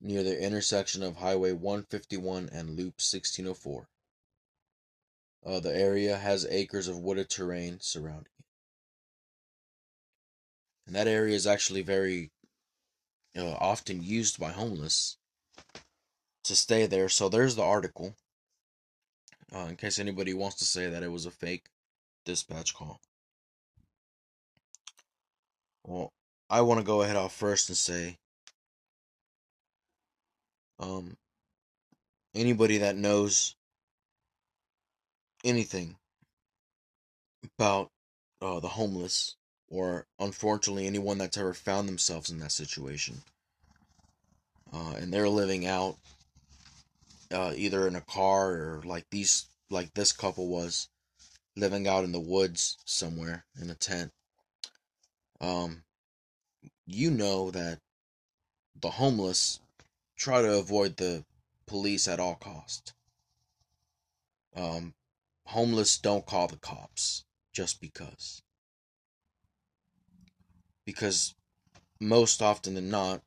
near 0.00 0.22
the 0.22 0.38
intersection 0.38 1.02
of 1.02 1.16
Highway 1.16 1.52
151 1.52 2.50
and 2.50 2.70
Loop 2.70 3.00
1604. 3.00 3.88
Uh, 5.46 5.60
the 5.60 5.74
area 5.74 6.18
has 6.18 6.46
acres 6.50 6.88
of 6.88 6.98
wooded 6.98 7.30
terrain 7.30 7.78
surrounding 7.80 8.32
it. 8.38 8.44
And 10.86 10.94
that 10.94 11.08
area 11.08 11.34
is 11.34 11.46
actually 11.46 11.80
very 11.80 12.30
uh, 13.36 13.52
often 13.54 14.02
used 14.02 14.38
by 14.38 14.50
homeless 14.50 15.16
to 16.44 16.54
stay 16.54 16.86
there. 16.86 17.08
So 17.08 17.28
there's 17.28 17.56
the 17.56 17.62
article. 17.62 18.14
Uh, 19.54 19.66
in 19.68 19.76
case 19.76 19.98
anybody 19.98 20.34
wants 20.34 20.56
to 20.56 20.64
say 20.64 20.88
that 20.88 21.02
it 21.02 21.10
was 21.12 21.26
a 21.26 21.30
fake 21.30 21.66
dispatch 22.24 22.74
call. 22.74 23.00
Well, 25.84 26.12
I 26.50 26.62
want 26.62 26.80
to 26.80 26.86
go 26.86 27.02
ahead 27.02 27.16
off 27.16 27.34
first 27.34 27.68
and 27.68 27.76
say 27.76 28.18
um, 30.78 31.16
anybody 32.34 32.78
that 32.78 32.96
knows 32.96 33.54
anything 35.44 35.96
about 37.58 37.90
uh, 38.40 38.60
the 38.60 38.68
homeless, 38.68 39.36
or 39.68 40.06
unfortunately 40.18 40.86
anyone 40.86 41.18
that's 41.18 41.38
ever 41.38 41.54
found 41.54 41.88
themselves 41.88 42.30
in 42.30 42.38
that 42.38 42.52
situation, 42.52 43.22
uh, 44.72 44.94
and 44.96 45.12
they're 45.12 45.28
living 45.28 45.66
out 45.66 45.96
uh, 47.32 47.52
either 47.56 47.86
in 47.86 47.96
a 47.96 48.00
car 48.00 48.52
or 48.52 48.82
like 48.84 49.06
these, 49.10 49.46
like 49.70 49.92
this 49.94 50.12
couple 50.12 50.48
was, 50.48 50.88
living 51.56 51.86
out 51.86 52.04
in 52.04 52.12
the 52.12 52.20
woods 52.20 52.78
somewhere 52.84 53.44
in 53.60 53.70
a 53.70 53.74
tent. 53.74 54.12
Um, 55.40 55.82
you 56.86 57.10
know 57.10 57.50
that 57.50 57.80
the 58.80 58.90
homeless 58.90 59.60
try 60.16 60.42
to 60.42 60.58
avoid 60.58 60.96
the 60.96 61.24
police 61.66 62.08
at 62.08 62.20
all 62.20 62.34
cost. 62.34 62.92
Um, 64.54 64.94
homeless 65.46 65.98
don't 65.98 66.26
call 66.26 66.48
the 66.48 66.56
cops 66.56 67.24
just 67.52 67.80
because. 67.80 68.42
Because 70.84 71.34
most 72.00 72.42
often 72.42 72.74
than 72.74 72.90
not, 72.90 73.22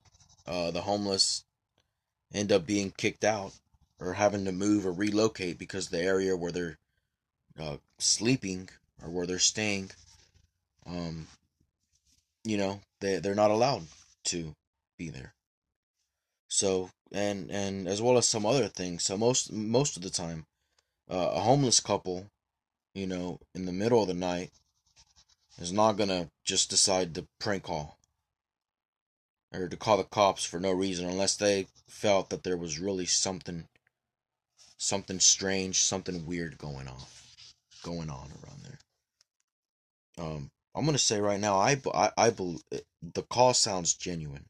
uh, 0.45 0.71
the 0.71 0.81
homeless 0.81 1.43
end 2.33 2.51
up 2.51 2.65
being 2.65 2.91
kicked 2.91 3.23
out 3.23 3.53
or 3.99 4.13
having 4.13 4.45
to 4.45 4.51
move 4.51 4.85
or 4.85 4.91
relocate 4.91 5.57
because 5.57 5.89
the 5.89 6.01
area 6.01 6.35
where 6.35 6.51
they're 6.51 6.77
uh, 7.59 7.77
sleeping 7.97 8.69
or 9.01 9.09
where 9.09 9.25
they're 9.25 9.39
staying, 9.39 9.91
um, 10.85 11.27
you 12.43 12.57
know, 12.57 12.81
they 12.99 13.17
they're 13.17 13.35
not 13.35 13.51
allowed 13.51 13.87
to 14.25 14.55
be 14.97 15.09
there. 15.09 15.33
So 16.47 16.91
and 17.11 17.49
and 17.51 17.87
as 17.87 18.01
well 18.01 18.17
as 18.17 18.27
some 18.27 18.45
other 18.45 18.67
things. 18.67 19.03
So 19.03 19.17
most 19.17 19.51
most 19.51 19.97
of 19.97 20.03
the 20.03 20.09
time, 20.09 20.45
uh, 21.09 21.31
a 21.33 21.39
homeless 21.41 21.79
couple, 21.79 22.29
you 22.93 23.07
know, 23.07 23.39
in 23.53 23.65
the 23.65 23.71
middle 23.71 24.01
of 24.01 24.07
the 24.07 24.13
night, 24.13 24.51
is 25.57 25.71
not 25.71 25.93
gonna 25.93 26.29
just 26.43 26.69
decide 26.69 27.15
to 27.15 27.27
prank 27.39 27.63
call 27.63 27.97
or 29.53 29.67
to 29.67 29.77
call 29.77 29.97
the 29.97 30.03
cops 30.03 30.43
for 30.45 30.59
no 30.59 30.71
reason 30.71 31.07
unless 31.07 31.35
they 31.35 31.67
felt 31.87 32.29
that 32.29 32.43
there 32.43 32.57
was 32.57 32.79
really 32.79 33.05
something 33.05 33.67
something 34.77 35.19
strange, 35.19 35.81
something 35.81 36.25
weird 36.25 36.57
going 36.57 36.87
on 36.87 37.01
going 37.83 38.09
on 38.09 38.29
around 38.43 38.63
there. 38.63 38.79
Um, 40.17 40.51
I'm 40.75 40.85
gonna 40.85 40.97
say 40.97 41.19
right 41.19 41.39
now, 41.39 41.57
I 41.57 41.81
I, 41.93 42.11
I 42.17 42.29
believe 42.29 42.61
the 43.01 43.23
call 43.23 43.53
sounds 43.53 43.93
genuine. 43.93 44.45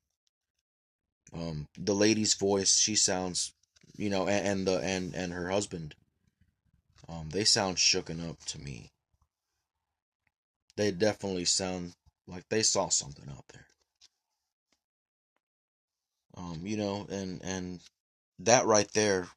Um, 1.33 1.67
the 1.77 1.93
lady's 1.93 2.33
voice, 2.33 2.77
she 2.77 2.95
sounds, 2.95 3.53
you 3.95 4.09
know, 4.09 4.27
and, 4.27 4.47
and 4.47 4.67
the 4.67 4.79
and 4.79 5.15
and 5.15 5.33
her 5.33 5.49
husband, 5.49 5.95
um, 7.07 7.29
they 7.29 7.43
sound 7.43 7.77
shooken 7.77 8.27
up 8.27 8.43
to 8.45 8.59
me. 8.59 8.91
They 10.77 10.91
definitely 10.91 11.45
sound 11.45 11.93
like 12.27 12.47
they 12.47 12.63
saw 12.63 12.87
something 12.87 13.27
out 13.29 13.45
there. 13.51 13.67
Um, 16.37 16.61
you 16.63 16.77
know, 16.77 17.05
and 17.09 17.41
and 17.43 17.81
that 18.39 18.65
right 18.65 18.89
there 18.93 19.27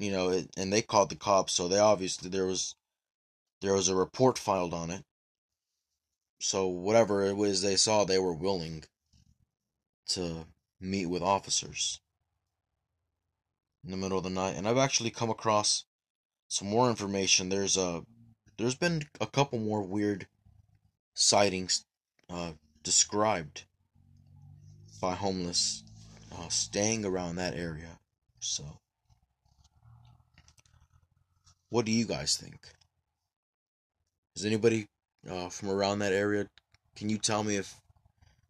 you 0.00 0.10
know, 0.10 0.30
it, 0.30 0.48
and 0.56 0.72
they 0.72 0.80
called 0.80 1.10
the 1.10 1.14
cops, 1.14 1.52
so 1.52 1.68
they 1.68 1.78
obviously 1.78 2.30
there 2.30 2.46
was 2.46 2.74
there 3.60 3.74
was 3.74 3.88
a 3.88 3.94
report 3.94 4.38
filed 4.38 4.72
on 4.72 4.90
it. 4.90 5.04
So 6.40 6.66
whatever 6.66 7.22
it 7.22 7.36
was 7.36 7.60
they 7.60 7.76
saw, 7.76 8.04
they 8.04 8.18
were 8.18 8.32
willing 8.32 8.84
to 10.08 10.46
meet 10.80 11.06
with 11.06 11.22
officers 11.22 12.00
in 13.84 13.90
the 13.90 13.98
middle 13.98 14.16
of 14.16 14.24
the 14.24 14.30
night. 14.30 14.56
And 14.56 14.66
I've 14.66 14.78
actually 14.78 15.10
come 15.10 15.28
across 15.28 15.84
some 16.48 16.68
more 16.68 16.88
information. 16.88 17.50
There's 17.50 17.76
a 17.76 18.02
there's 18.60 18.74
been 18.74 19.02
a 19.22 19.26
couple 19.26 19.58
more 19.58 19.80
weird 19.80 20.26
sightings 21.14 21.86
uh, 22.28 22.52
described 22.82 23.64
by 25.00 25.14
homeless 25.14 25.82
uh, 26.36 26.48
staying 26.48 27.06
around 27.06 27.36
that 27.36 27.54
area. 27.54 27.98
So 28.38 28.64
what 31.70 31.86
do 31.86 31.92
you 31.92 32.04
guys 32.04 32.36
think? 32.36 32.68
Is 34.36 34.44
anybody 34.44 34.88
uh, 35.28 35.48
from 35.48 35.70
around 35.70 36.00
that 36.00 36.12
area? 36.12 36.46
Can 36.94 37.08
you 37.08 37.16
tell 37.16 37.42
me 37.42 37.56
if 37.56 37.80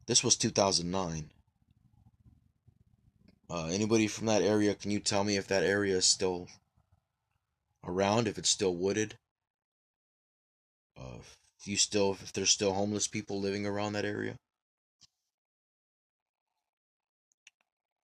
this 0.06 0.24
was 0.24 0.34
2009? 0.36 1.30
Uh, 3.48 3.66
anybody 3.66 4.08
from 4.08 4.26
that 4.26 4.42
area? 4.42 4.74
Can 4.74 4.90
you 4.90 4.98
tell 4.98 5.22
me 5.22 5.36
if 5.36 5.46
that 5.46 5.62
area 5.62 5.96
is 5.96 6.04
still 6.04 6.48
around? 7.84 8.26
If 8.26 8.38
it's 8.38 8.50
still 8.50 8.74
wooded? 8.74 9.16
Uh, 11.00 11.18
if 11.58 11.66
you 11.66 11.76
still, 11.76 12.12
if 12.22 12.32
there's 12.32 12.50
still 12.50 12.74
homeless 12.74 13.08
people 13.08 13.40
living 13.40 13.66
around 13.66 13.94
that 13.94 14.04
area? 14.04 14.36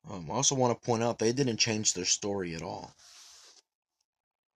Um, 0.09 0.31
I 0.31 0.35
also 0.35 0.55
want 0.55 0.81
to 0.81 0.87
point 0.87 1.03
out 1.03 1.19
they 1.19 1.33
didn't 1.33 1.59
change 1.59 1.93
their 1.93 2.05
story 2.05 2.55
at 2.55 2.63
all 2.63 2.95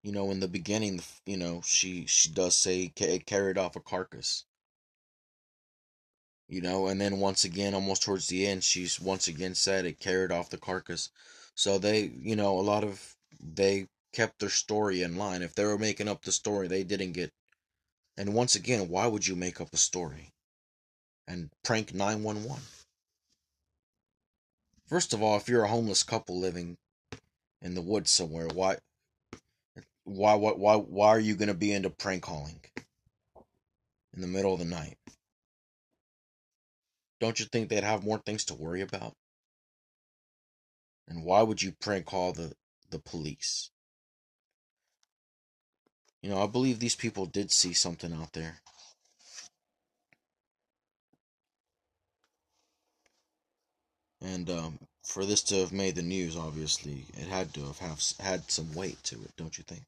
you 0.02 0.12
know, 0.12 0.30
in 0.30 0.40
the 0.40 0.48
beginning, 0.48 1.02
you 1.26 1.36
know, 1.36 1.60
she 1.64 2.06
she 2.06 2.30
does 2.30 2.56
say 2.56 2.92
it 2.96 3.26
carried 3.26 3.58
off 3.58 3.76
a 3.76 3.80
carcass. 3.80 4.44
You 6.48 6.60
know, 6.60 6.88
and 6.88 7.00
then 7.00 7.20
once 7.20 7.44
again, 7.44 7.74
almost 7.74 8.02
towards 8.02 8.26
the 8.26 8.46
end, 8.46 8.64
she's 8.64 9.00
once 9.00 9.28
again 9.28 9.54
said 9.54 9.84
it 9.86 10.00
carried 10.00 10.32
off 10.32 10.50
the 10.50 10.58
carcass. 10.58 11.10
So 11.54 11.78
they, 11.78 12.04
you 12.04 12.34
know, 12.36 12.58
a 12.58 12.62
lot 12.62 12.82
of 12.84 13.16
they 13.38 13.88
kept 14.12 14.38
their 14.40 14.50
story 14.50 15.02
in 15.02 15.16
line. 15.16 15.42
If 15.42 15.54
they 15.54 15.64
were 15.64 15.78
making 15.78 16.08
up 16.08 16.22
the 16.22 16.32
story, 16.32 16.66
they 16.68 16.82
didn't 16.84 17.12
get. 17.12 17.32
And 18.20 18.34
once 18.34 18.54
again, 18.54 18.90
why 18.90 19.06
would 19.06 19.26
you 19.26 19.34
make 19.34 19.62
up 19.62 19.72
a 19.72 19.78
story 19.78 20.34
and 21.26 21.48
prank 21.64 21.94
911? 21.94 22.62
First 24.86 25.14
of 25.14 25.22
all, 25.22 25.38
if 25.38 25.48
you're 25.48 25.64
a 25.64 25.68
homeless 25.68 26.02
couple 26.02 26.38
living 26.38 26.76
in 27.62 27.74
the 27.74 27.80
woods 27.80 28.10
somewhere, 28.10 28.48
why 28.48 28.76
why 30.04 30.34
why 30.34 30.52
why 30.52 30.76
why 30.76 31.08
are 31.08 31.18
you 31.18 31.34
gonna 31.34 31.54
be 31.54 31.72
into 31.72 31.88
prank 31.88 32.24
calling 32.24 32.60
in 34.12 34.20
the 34.20 34.26
middle 34.26 34.52
of 34.52 34.58
the 34.58 34.66
night? 34.66 34.98
Don't 37.20 37.40
you 37.40 37.46
think 37.46 37.70
they'd 37.70 37.84
have 37.84 38.04
more 38.04 38.18
things 38.18 38.44
to 38.44 38.54
worry 38.54 38.82
about? 38.82 39.14
And 41.08 41.24
why 41.24 41.40
would 41.40 41.62
you 41.62 41.72
prank 41.80 42.04
call 42.04 42.34
the, 42.34 42.52
the 42.90 42.98
police? 42.98 43.70
You 46.22 46.30
know, 46.30 46.42
I 46.42 46.46
believe 46.46 46.78
these 46.78 46.96
people 46.96 47.26
did 47.26 47.50
see 47.50 47.72
something 47.72 48.12
out 48.12 48.32
there. 48.34 48.60
And 54.22 54.50
um, 54.50 54.78
for 55.02 55.24
this 55.24 55.42
to 55.44 55.56
have 55.60 55.72
made 55.72 55.94
the 55.94 56.02
news, 56.02 56.36
obviously, 56.36 57.06
it 57.14 57.26
had 57.26 57.54
to 57.54 57.64
have, 57.64 57.78
have 57.78 58.02
had 58.20 58.50
some 58.50 58.74
weight 58.74 59.02
to 59.04 59.16
it, 59.16 59.32
don't 59.36 59.56
you 59.56 59.64
think? 59.64 59.82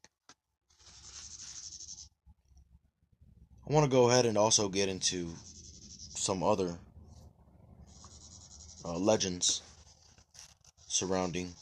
I 3.69 3.71
want 3.71 3.85
to 3.85 3.91
go 3.91 4.09
ahead 4.09 4.25
and 4.25 4.37
also 4.37 4.67
get 4.67 4.89
into 4.89 5.29
some 6.15 6.43
other 6.43 6.77
uh, 8.83 8.97
legends 8.97 9.61
surrounding 10.87 11.53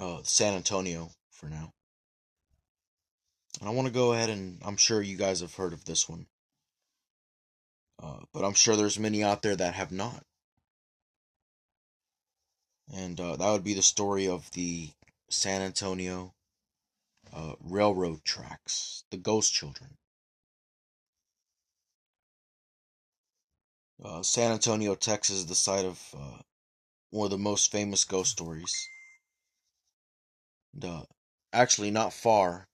uh, 0.00 0.20
San 0.22 0.54
Antonio 0.54 1.10
for 1.30 1.46
now. 1.46 1.72
I 3.62 3.70
want 3.70 3.86
to 3.88 3.92
go 3.92 4.12
ahead 4.12 4.30
and 4.30 4.60
I'm 4.64 4.76
sure 4.76 5.02
you 5.02 5.16
guys 5.16 5.40
have 5.40 5.54
heard 5.54 5.72
of 5.72 5.84
this 5.84 6.08
one. 6.08 6.26
Uh, 8.00 8.20
but 8.32 8.44
I'm 8.44 8.54
sure 8.54 8.76
there's 8.76 8.98
many 8.98 9.24
out 9.24 9.42
there 9.42 9.56
that 9.56 9.74
have 9.74 9.90
not. 9.90 10.22
And 12.94 13.20
uh, 13.20 13.36
that 13.36 13.50
would 13.50 13.64
be 13.64 13.74
the 13.74 13.82
story 13.82 14.28
of 14.28 14.50
the 14.52 14.90
San 15.28 15.60
Antonio 15.60 16.32
uh, 17.34 17.54
railroad 17.60 18.24
tracks, 18.24 19.04
the 19.10 19.16
ghost 19.16 19.52
children. 19.52 19.96
Uh, 24.02 24.22
San 24.22 24.52
Antonio, 24.52 24.94
Texas 24.94 25.36
is 25.36 25.46
the 25.46 25.54
site 25.54 25.84
of 25.84 26.00
uh, 26.16 26.38
one 27.10 27.26
of 27.26 27.30
the 27.30 27.38
most 27.38 27.72
famous 27.72 28.04
ghost 28.04 28.30
stories. 28.30 28.72
And, 30.72 30.84
uh, 30.84 31.02
actually, 31.52 31.90
not 31.90 32.12
far, 32.12 32.68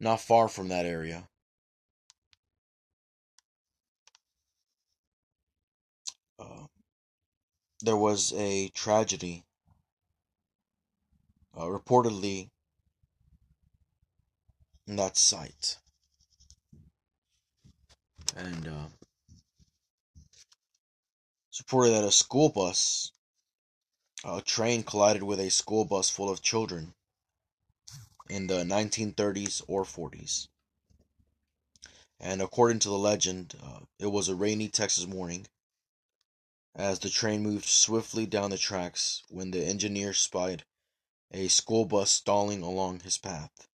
not 0.00 0.20
far 0.20 0.48
from 0.48 0.68
that 0.68 0.86
area. 0.86 1.28
Uh, 6.38 6.66
there 7.80 7.96
was 7.96 8.32
a 8.36 8.68
tragedy 8.70 9.44
uh, 11.56 11.64
reportedly 11.64 12.50
in 14.86 14.96
that 14.96 15.16
site. 15.16 15.78
And 18.36 18.66
uh, 18.66 18.88
it's 21.50 21.60
reported 21.60 21.90
that 21.90 22.04
a 22.04 22.10
school 22.10 22.48
bus, 22.48 23.12
a 24.24 24.40
train 24.40 24.82
collided 24.82 25.22
with 25.22 25.38
a 25.38 25.50
school 25.50 25.84
bus 25.84 26.10
full 26.10 26.28
of 26.28 26.42
children 26.42 26.94
in 28.28 28.46
the 28.46 28.64
1930s 28.64 29.62
or 29.68 29.84
40s. 29.84 30.48
And 32.20 32.40
according 32.40 32.78
to 32.80 32.88
the 32.88 32.98
legend, 32.98 33.54
uh, 33.62 33.80
it 33.98 34.06
was 34.06 34.28
a 34.28 34.34
rainy 34.34 34.68
Texas 34.68 35.06
morning 35.06 35.46
as 36.74 36.98
the 36.98 37.10
train 37.10 37.42
moved 37.42 37.66
swiftly 37.66 38.26
down 38.26 38.50
the 38.50 38.58
tracks 38.58 39.22
when 39.28 39.50
the 39.50 39.64
engineer 39.64 40.12
spied 40.12 40.64
a 41.30 41.48
school 41.48 41.84
bus 41.84 42.10
stalling 42.10 42.62
along 42.62 43.00
his 43.00 43.18
path. 43.18 43.68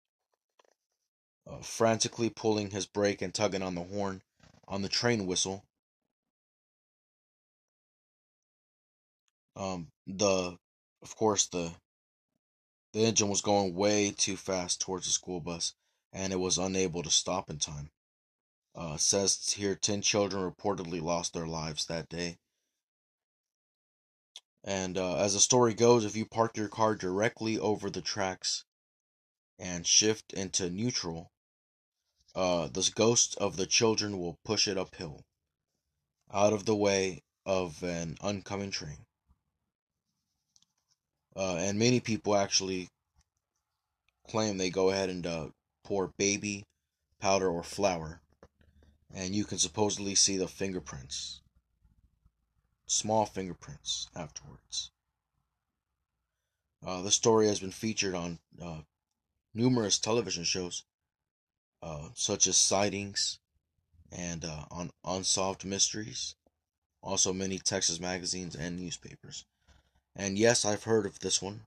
Uh, 1.47 1.59
frantically 1.63 2.31
pulling 2.31 2.71
his 2.71 2.87
brake 2.87 3.23
and 3.23 3.35
tugging 3.35 3.63
on 3.63 3.75
the 3.75 3.85
horn 3.85 4.23
on 4.69 4.83
the 4.83 4.89
train 4.89 5.27
whistle, 5.27 5.65
um, 9.57 9.89
the, 10.07 10.57
of 11.03 11.17
course, 11.17 11.47
the 11.47 11.73
the 12.93 13.05
engine 13.05 13.29
was 13.29 13.41
going 13.41 13.75
way 13.75 14.11
too 14.11 14.37
fast 14.37 14.81
towards 14.81 15.07
the 15.07 15.13
school 15.13 15.41
bus, 15.41 15.75
and 16.13 16.33
it 16.33 16.37
was 16.37 16.59
unable 16.59 17.03
to 17.03 17.11
stop 17.11 17.49
in 17.49 17.59
time. 17.59 17.91
Uh, 18.75 18.97
says 18.97 19.53
here 19.53 19.75
10 19.75 20.03
children 20.03 20.43
reportedly 20.43 21.01
lost 21.01 21.33
their 21.33 21.47
lives 21.47 21.87
that 21.87 22.09
day. 22.09 22.39
And 24.63 24.99
uh, 24.99 25.17
as 25.17 25.35
the 25.35 25.41
story 25.41 25.75
goes, 25.75 26.05
if 26.05 26.17
you 26.17 26.27
park 26.27 26.57
your 26.57 26.69
car 26.69 26.95
directly 26.95 27.59
over 27.59 27.91
the 27.91 28.03
tracks 28.03 28.65
and 29.59 29.87
shift 29.87 30.33
into 30.33 30.71
neutral, 30.71 31.33
uh, 32.35 32.69
the 32.69 32.89
ghost 32.95 33.37
of 33.37 33.57
the 33.57 33.67
children 33.67 34.19
will 34.19 34.39
push 34.45 34.69
it 34.69 34.79
uphill, 34.79 35.25
out 36.33 36.53
of 36.53 36.65
the 36.65 36.77
way 36.77 37.23
of 37.45 37.83
an 37.83 38.17
oncoming 38.21 38.71
train. 38.71 39.07
Uh, 41.37 41.57
and 41.57 41.79
many 41.79 42.01
people 42.01 42.37
actually 42.37 42.89
claim 44.29 44.59
they 44.59 44.71
go 44.71 44.91
ahead 44.91 45.09
and 45.09 45.27
uh, 45.27 45.49
pour 45.85 46.13
baby 46.19 46.65
powder 47.21 47.49
or 47.49 47.63
flour, 47.63 48.21
and 49.15 49.35
you 49.35 49.45
can 49.45 49.59
supposedly 49.59 50.15
see 50.15 50.37
the 50.37 50.49
fingerprints, 50.49 51.41
small 52.87 53.27
fingerprints 53.27 54.09
afterwards. 54.17 54.91
Uh, 56.85 57.03
the 57.03 57.11
story 57.11 57.47
has 57.47 57.61
been 57.61 57.71
featured 57.71 58.15
on 58.15 58.39
uh, 58.63 58.81
numerous 59.53 59.99
television 59.99 60.45
shows, 60.45 60.85
uh, 61.83 62.09
such 62.15 62.47
as 62.47 62.57
Sightings 62.57 63.39
and 64.11 64.45
uh, 64.45 64.65
on 64.71 64.91
Unsolved 65.05 65.65
Mysteries, 65.65 66.35
also 67.03 67.33
many 67.33 67.59
Texas 67.59 68.01
magazines 68.01 68.55
and 68.55 68.79
newspapers. 68.79 69.45
And 70.17 70.39
yes, 70.39 70.65
I've 70.65 70.85
heard 70.85 71.07
of 71.07 71.19
this 71.21 71.41
one, 71.41 71.63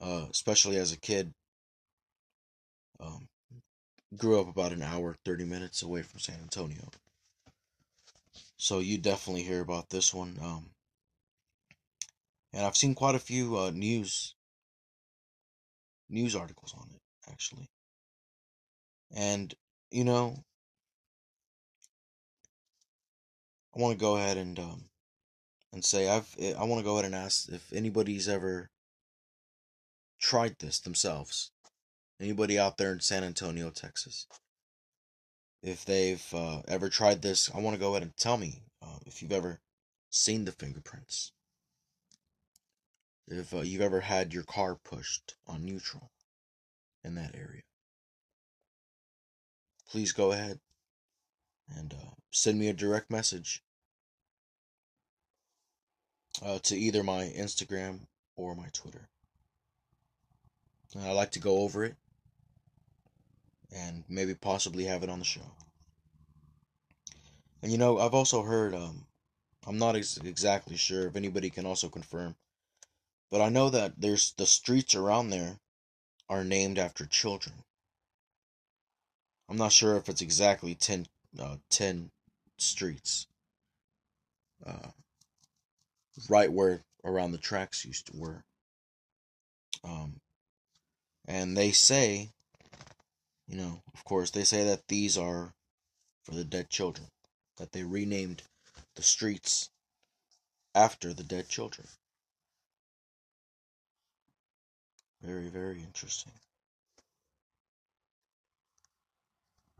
uh, 0.00 0.26
especially 0.30 0.76
as 0.76 0.92
a 0.92 0.98
kid. 0.98 1.32
Um, 2.98 3.28
grew 4.16 4.40
up 4.40 4.48
about 4.48 4.72
an 4.72 4.82
hour, 4.82 5.16
30 5.24 5.44
minutes 5.44 5.82
away 5.82 6.02
from 6.02 6.20
San 6.20 6.40
Antonio. 6.40 6.90
So 8.56 8.80
you 8.80 8.98
definitely 8.98 9.42
hear 9.42 9.60
about 9.60 9.90
this 9.90 10.12
one. 10.12 10.38
Um, 10.42 10.70
and 12.52 12.66
I've 12.66 12.76
seen 12.76 12.94
quite 12.94 13.14
a 13.14 13.20
few 13.20 13.56
uh, 13.56 13.70
news 13.70 14.34
news 16.08 16.34
articles 16.34 16.74
on 16.76 16.88
it, 16.94 17.00
actually. 17.30 17.70
And, 19.12 19.54
you 19.90 20.04
know, 20.04 20.44
I 23.74 23.80
want 23.80 23.98
to 23.98 24.00
go 24.00 24.16
ahead 24.16 24.36
and 24.36 24.58
um, 24.58 24.89
and 25.72 25.84
say 25.84 26.08
I've 26.08 26.34
eh, 26.38 26.54
I 26.58 26.64
want 26.64 26.80
to 26.80 26.84
go 26.84 26.94
ahead 26.94 27.04
and 27.04 27.14
ask 27.14 27.48
if 27.48 27.72
anybody's 27.72 28.28
ever 28.28 28.70
tried 30.18 30.58
this 30.58 30.80
themselves. 30.80 31.50
Anybody 32.20 32.58
out 32.58 32.76
there 32.76 32.92
in 32.92 33.00
San 33.00 33.24
Antonio, 33.24 33.70
Texas? 33.70 34.26
If 35.62 35.84
they've 35.84 36.34
uh, 36.34 36.62
ever 36.68 36.88
tried 36.88 37.22
this, 37.22 37.50
I 37.54 37.60
want 37.60 37.74
to 37.74 37.80
go 37.80 37.90
ahead 37.90 38.02
and 38.02 38.16
tell 38.16 38.36
me 38.36 38.62
uh, 38.82 38.98
if 39.06 39.22
you've 39.22 39.32
ever 39.32 39.60
seen 40.10 40.44
the 40.44 40.52
fingerprints. 40.52 41.32
If 43.26 43.54
uh, 43.54 43.60
you've 43.60 43.80
ever 43.80 44.00
had 44.00 44.34
your 44.34 44.42
car 44.42 44.74
pushed 44.74 45.34
on 45.46 45.64
neutral 45.64 46.10
in 47.04 47.14
that 47.14 47.34
area, 47.34 47.62
please 49.88 50.12
go 50.12 50.32
ahead 50.32 50.60
and 51.68 51.94
uh, 51.94 52.14
send 52.30 52.58
me 52.58 52.68
a 52.68 52.74
direct 52.74 53.10
message 53.10 53.62
uh, 56.44 56.58
to 56.60 56.76
either 56.76 57.02
my 57.02 57.24
Instagram 57.36 58.00
or 58.36 58.54
my 58.54 58.68
Twitter. 58.72 59.08
And 60.94 61.04
I 61.04 61.12
like 61.12 61.32
to 61.32 61.40
go 61.40 61.58
over 61.58 61.84
it 61.84 61.96
and 63.72 64.04
maybe 64.08 64.34
possibly 64.34 64.84
have 64.84 65.02
it 65.02 65.10
on 65.10 65.18
the 65.18 65.24
show. 65.24 65.52
And 67.62 67.70
you 67.70 67.78
know, 67.78 67.98
I've 67.98 68.14
also 68.14 68.42
heard, 68.42 68.74
um, 68.74 69.06
I'm 69.66 69.78
not 69.78 69.96
ex- 69.96 70.16
exactly 70.16 70.76
sure 70.76 71.06
if 71.06 71.16
anybody 71.16 71.50
can 71.50 71.66
also 71.66 71.88
confirm, 71.88 72.36
but 73.30 73.40
I 73.40 73.48
know 73.48 73.70
that 73.70 74.00
there's 74.00 74.32
the 74.32 74.46
streets 74.46 74.94
around 74.94 75.30
there 75.30 75.60
are 76.28 76.44
named 76.44 76.78
after 76.78 77.06
children. 77.06 77.64
I'm 79.48 79.56
not 79.56 79.72
sure 79.72 79.96
if 79.96 80.08
it's 80.08 80.22
exactly 80.22 80.74
10, 80.74 81.06
uh, 81.38 81.56
10 81.70 82.10
streets. 82.56 83.26
Uh, 84.64 84.90
right 86.28 86.52
where 86.52 86.82
around 87.04 87.32
the 87.32 87.38
tracks 87.38 87.84
used 87.84 88.06
to 88.06 88.16
were. 88.16 88.44
Um, 89.82 90.20
and 91.26 91.56
they 91.56 91.72
say, 91.72 92.30
you 93.48 93.56
know, 93.56 93.82
of 93.94 94.04
course, 94.04 94.30
they 94.30 94.44
say 94.44 94.64
that 94.64 94.88
these 94.88 95.16
are 95.16 95.52
for 96.22 96.34
the 96.34 96.44
dead 96.44 96.68
children, 96.70 97.08
that 97.56 97.72
they 97.72 97.82
renamed 97.82 98.42
the 98.94 99.02
streets 99.02 99.70
after 100.74 101.12
the 101.12 101.24
dead 101.24 101.48
children. 101.48 101.86
Very, 105.22 105.48
very 105.48 105.80
interesting. 105.80 106.32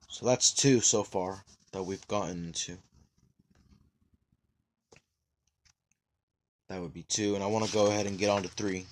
So 0.08 0.26
that's 0.26 0.52
two 0.52 0.80
so 0.80 1.02
far 1.02 1.44
that 1.72 1.84
we've 1.84 2.06
gotten 2.08 2.46
into. 2.46 2.78
That 6.70 6.80
would 6.80 6.94
be 6.94 7.02
two, 7.02 7.34
and 7.34 7.42
I 7.42 7.48
want 7.48 7.66
to 7.66 7.72
go 7.72 7.88
ahead 7.88 8.06
and 8.06 8.16
get 8.16 8.30
on 8.30 8.44
to 8.44 8.48
three. 8.48 8.86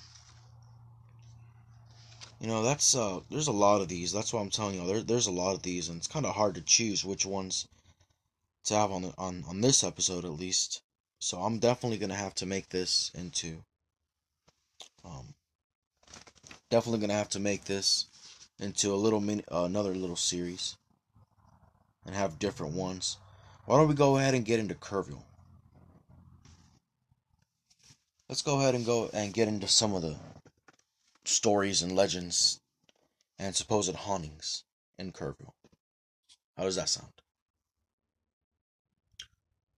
You 2.40 2.48
know, 2.48 2.64
that's 2.64 2.96
uh, 2.96 3.20
there's 3.30 3.46
a 3.46 3.52
lot 3.52 3.80
of 3.80 3.86
these. 3.86 4.10
That's 4.10 4.32
why 4.32 4.40
I'm 4.40 4.50
telling 4.50 4.74
you, 4.74 4.84
there, 4.84 5.00
there's 5.00 5.28
a 5.28 5.32
lot 5.32 5.54
of 5.54 5.62
these, 5.62 5.88
and 5.88 5.96
it's 5.96 6.08
kind 6.08 6.26
of 6.26 6.34
hard 6.34 6.56
to 6.56 6.60
choose 6.60 7.04
which 7.04 7.24
ones 7.24 7.68
to 8.64 8.74
have 8.74 8.90
on 8.90 9.02
the 9.02 9.14
on 9.16 9.44
on 9.48 9.60
this 9.60 9.84
episode 9.84 10.24
at 10.24 10.32
least. 10.32 10.82
So 11.20 11.38
I'm 11.38 11.60
definitely 11.60 11.98
gonna 11.98 12.16
have 12.16 12.34
to 12.36 12.46
make 12.46 12.68
this 12.68 13.12
into 13.14 13.62
um, 15.04 15.34
definitely 16.70 16.98
gonna 16.98 17.12
have 17.12 17.30
to 17.30 17.40
make 17.40 17.66
this 17.66 18.06
into 18.58 18.92
a 18.92 18.96
little 18.96 19.20
mini, 19.20 19.44
uh, 19.52 19.62
another 19.62 19.94
little 19.94 20.16
series, 20.16 20.76
and 22.04 22.16
have 22.16 22.40
different 22.40 22.74
ones. 22.74 23.18
Why 23.66 23.76
don't 23.76 23.88
we 23.88 23.94
go 23.94 24.16
ahead 24.16 24.34
and 24.34 24.44
get 24.44 24.58
into 24.58 24.74
Kerrville? 24.74 25.22
Let's 28.28 28.42
go 28.42 28.60
ahead 28.60 28.74
and 28.74 28.84
go 28.84 29.08
and 29.12 29.32
get 29.32 29.48
into 29.48 29.66
some 29.66 29.94
of 29.94 30.02
the 30.02 30.16
stories 31.24 31.82
and 31.82 31.94
legends 31.94 32.60
and 33.38 33.54
supposed 33.54 33.94
hauntings 33.94 34.64
in 34.98 35.12
Kerrville. 35.12 35.54
How 36.56 36.64
does 36.64 36.76
that 36.76 36.88
sound? 36.88 37.12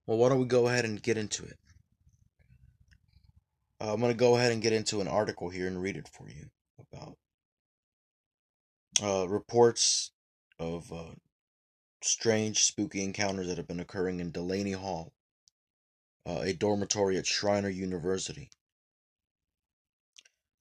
Well, 0.06 0.18
why 0.18 0.28
don't 0.28 0.40
we 0.40 0.46
go 0.46 0.66
ahead 0.66 0.84
and 0.84 1.02
get 1.02 1.16
into 1.16 1.44
it? 1.44 1.58
Uh, 3.80 3.92
I'm 3.92 4.00
going 4.00 4.12
to 4.12 4.18
go 4.18 4.36
ahead 4.36 4.52
and 4.52 4.62
get 4.62 4.72
into 4.72 5.00
an 5.00 5.08
article 5.08 5.48
here 5.50 5.66
and 5.66 5.80
read 5.80 5.96
it 5.96 6.08
for 6.08 6.28
you 6.28 6.46
about 6.92 7.16
uh, 9.02 9.28
reports 9.28 10.10
of 10.58 10.92
uh, 10.92 11.14
strange, 12.02 12.64
spooky 12.64 13.04
encounters 13.04 13.46
that 13.46 13.56
have 13.56 13.68
been 13.68 13.80
occurring 13.80 14.20
in 14.20 14.30
Delaney 14.30 14.72
Hall 14.72 15.12
uh, 16.26 16.40
a 16.40 16.52
dormitory 16.52 17.16
at 17.16 17.26
Schreiner 17.26 17.68
University. 17.68 18.50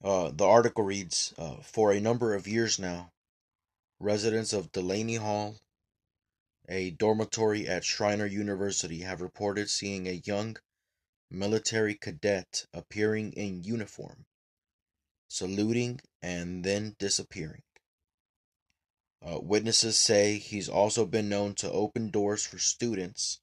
Uh, 0.03 0.31
the 0.31 0.45
article 0.45 0.83
reads 0.83 1.33
uh, 1.37 1.57
For 1.61 1.91
a 1.91 1.99
number 1.99 2.33
of 2.33 2.47
years 2.47 2.79
now, 2.79 3.11
residents 3.99 4.53
of 4.53 4.71
Delaney 4.71 5.15
Hall, 5.15 5.57
a 6.69 6.91
dormitory 6.91 7.67
at 7.67 7.83
Schreiner 7.83 8.25
University, 8.25 9.01
have 9.01 9.21
reported 9.21 9.69
seeing 9.69 10.07
a 10.07 10.21
young 10.23 10.55
military 11.29 11.95
cadet 11.95 12.65
appearing 12.73 13.33
in 13.33 13.63
uniform, 13.63 14.25
saluting, 15.27 15.99
and 16.21 16.63
then 16.63 16.95
disappearing. 16.97 17.63
Uh, 19.21 19.39
witnesses 19.41 19.99
say 19.99 20.37
he's 20.37 20.69
also 20.69 21.05
been 21.05 21.27
known 21.27 21.53
to 21.53 21.69
open 21.69 22.09
doors 22.09 22.45
for 22.45 22.57
students 22.57 23.41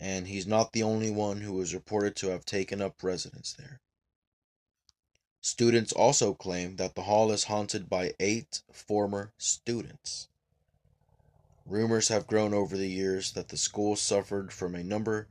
and 0.00 0.28
he's 0.28 0.46
not 0.46 0.72
the 0.72 0.82
only 0.82 1.10
one 1.10 1.40
who 1.40 1.60
is 1.60 1.74
reported 1.74 2.16
to 2.16 2.28
have 2.28 2.44
taken 2.44 2.80
up 2.80 3.02
residence 3.02 3.52
there. 3.52 3.80
Students 5.40 5.92
also 5.92 6.34
claim 6.34 6.76
that 6.76 6.94
the 6.94 7.02
hall 7.02 7.30
is 7.32 7.44
haunted 7.44 7.88
by 7.88 8.14
eight 8.18 8.62
former 8.72 9.32
students. 9.38 10.28
Rumors 11.64 12.08
have 12.08 12.26
grown 12.26 12.54
over 12.54 12.76
the 12.76 12.88
years 12.88 13.32
that 13.32 13.48
the 13.48 13.56
school 13.56 13.94
suffered 13.94 14.52
from 14.52 14.74
a 14.74 14.82
number 14.82 15.28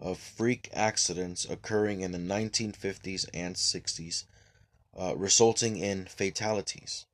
of 0.00 0.18
freak 0.18 0.68
accidents 0.72 1.44
occurring 1.44 2.00
in 2.00 2.12
the 2.12 2.18
1950s 2.18 3.28
and 3.34 3.56
60s, 3.56 4.24
uh, 4.96 5.16
resulting 5.16 5.76
in 5.76 6.06
fatalities. 6.06 7.06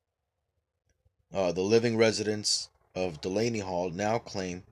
Uh, 1.32 1.52
the 1.52 1.62
living 1.62 1.96
residents 1.96 2.68
of 2.94 3.20
Delaney 3.20 3.60
Hall 3.60 3.90
now 3.90 4.18
claim 4.18 4.64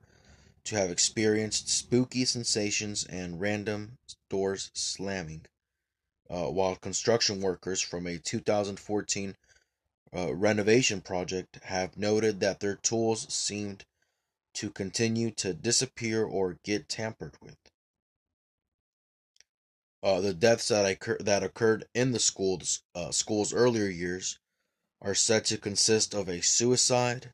to 0.65 0.75
have 0.75 0.89
experienced 0.89 1.69
spooky 1.69 2.25
sensations 2.25 3.03
and 3.05 3.41
random 3.41 3.97
doors 4.29 4.71
slamming, 4.73 5.45
uh, 6.29 6.47
while 6.47 6.75
construction 6.75 7.41
workers 7.41 7.81
from 7.81 8.07
a 8.07 8.17
2014 8.17 9.35
uh, 10.15 10.33
renovation 10.33 11.01
project 11.01 11.59
have 11.63 11.97
noted 11.97 12.39
that 12.39 12.59
their 12.59 12.75
tools 12.75 13.31
seemed 13.33 13.85
to 14.53 14.69
continue 14.69 15.31
to 15.31 15.53
disappear 15.53 16.23
or 16.23 16.59
get 16.63 16.87
tampered 16.87 17.35
with. 17.41 17.57
Uh, 20.03 20.19
the 20.21 20.33
deaths 20.33 20.67
that, 20.67 20.85
occur- 20.85 21.17
that 21.19 21.43
occurred 21.43 21.85
in 21.93 22.11
the 22.11 22.19
schools, 22.19 22.83
uh, 22.93 23.09
school's 23.09 23.53
earlier 23.53 23.87
years 23.87 24.37
are 25.01 25.15
said 25.15 25.45
to 25.45 25.57
consist 25.57 26.13
of 26.13 26.29
a 26.29 26.41
suicide 26.41 27.33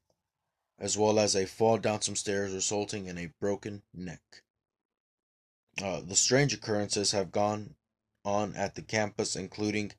as 0.79 0.97
well 0.97 1.19
as 1.19 1.35
a 1.35 1.45
fall 1.45 1.77
down 1.77 2.01
some 2.01 2.15
stairs 2.15 2.53
resulting 2.53 3.07
in 3.07 3.17
a 3.17 3.33
broken 3.39 3.83
neck. 3.93 4.43
Uh, 5.83 5.99
the 5.99 6.15
strange 6.15 6.53
occurrences 6.53 7.11
have 7.11 7.31
gone 7.31 7.75
on 8.23 8.55
at 8.55 8.75
the 8.75 8.81
campus, 8.81 9.35
including 9.35 9.91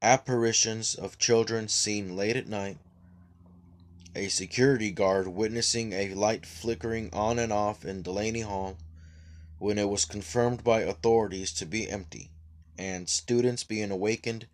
apparitions 0.00 0.94
of 0.96 1.18
children 1.18 1.68
seen 1.68 2.16
late 2.16 2.36
at 2.36 2.48
night, 2.48 2.78
a 4.14 4.28
security 4.28 4.90
guard 4.90 5.28
witnessing 5.28 5.92
a 5.92 6.14
light 6.14 6.44
flickering 6.44 7.08
on 7.12 7.38
and 7.38 7.52
off 7.52 7.84
in 7.84 8.02
Delaney 8.02 8.40
Hall 8.40 8.76
when 9.58 9.78
it 9.78 9.88
was 9.88 10.04
confirmed 10.04 10.64
by 10.64 10.80
authorities 10.80 11.52
to 11.52 11.64
be 11.64 11.88
empty, 11.88 12.30
and 12.76 13.08
students 13.08 13.62
being 13.62 13.92
awakened 13.92 14.46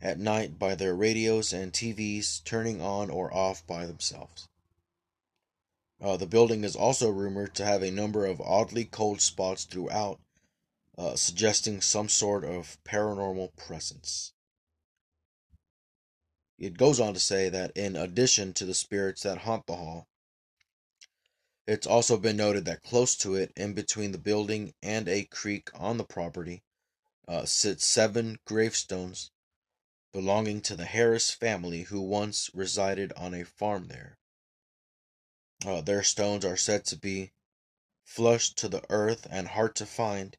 at 0.00 0.18
night 0.18 0.58
by 0.58 0.74
their 0.74 0.94
radios 0.94 1.52
and 1.52 1.72
TVs 1.72 2.42
turning 2.44 2.80
on 2.80 3.10
or 3.10 3.32
off 3.34 3.66
by 3.66 3.84
themselves. 3.84 4.47
Uh, 6.00 6.16
the 6.16 6.26
building 6.26 6.62
is 6.62 6.76
also 6.76 7.10
rumored 7.10 7.54
to 7.54 7.64
have 7.64 7.82
a 7.82 7.90
number 7.90 8.24
of 8.24 8.40
oddly 8.40 8.84
cold 8.84 9.20
spots 9.20 9.64
throughout, 9.64 10.20
uh, 10.96 11.16
suggesting 11.16 11.80
some 11.80 12.08
sort 12.08 12.44
of 12.44 12.78
paranormal 12.84 13.54
presence. 13.56 14.32
It 16.58 16.76
goes 16.76 17.00
on 17.00 17.14
to 17.14 17.20
say 17.20 17.48
that 17.48 17.76
in 17.76 17.96
addition 17.96 18.52
to 18.54 18.64
the 18.64 18.74
spirits 18.74 19.22
that 19.22 19.38
haunt 19.38 19.66
the 19.66 19.76
hall, 19.76 20.08
it's 21.66 21.86
also 21.86 22.16
been 22.16 22.36
noted 22.36 22.64
that 22.64 22.82
close 22.82 23.14
to 23.16 23.34
it, 23.34 23.52
in 23.56 23.74
between 23.74 24.12
the 24.12 24.18
building 24.18 24.74
and 24.82 25.08
a 25.08 25.24
creek 25.24 25.70
on 25.74 25.98
the 25.98 26.04
property, 26.04 26.62
uh, 27.28 27.44
sit 27.44 27.80
seven 27.80 28.38
gravestones 28.44 29.30
belonging 30.12 30.60
to 30.62 30.74
the 30.74 30.86
Harris 30.86 31.30
family 31.30 31.82
who 31.82 32.00
once 32.00 32.50
resided 32.54 33.12
on 33.12 33.34
a 33.34 33.44
farm 33.44 33.88
there. 33.88 34.17
Uh, 35.66 35.80
their 35.80 36.02
stones 36.02 36.44
are 36.44 36.56
said 36.56 36.84
to 36.84 36.96
be 36.96 37.32
flushed 38.04 38.56
to 38.56 38.68
the 38.68 38.84
earth 38.90 39.26
and 39.30 39.48
hard 39.48 39.74
to 39.74 39.84
find, 39.84 40.36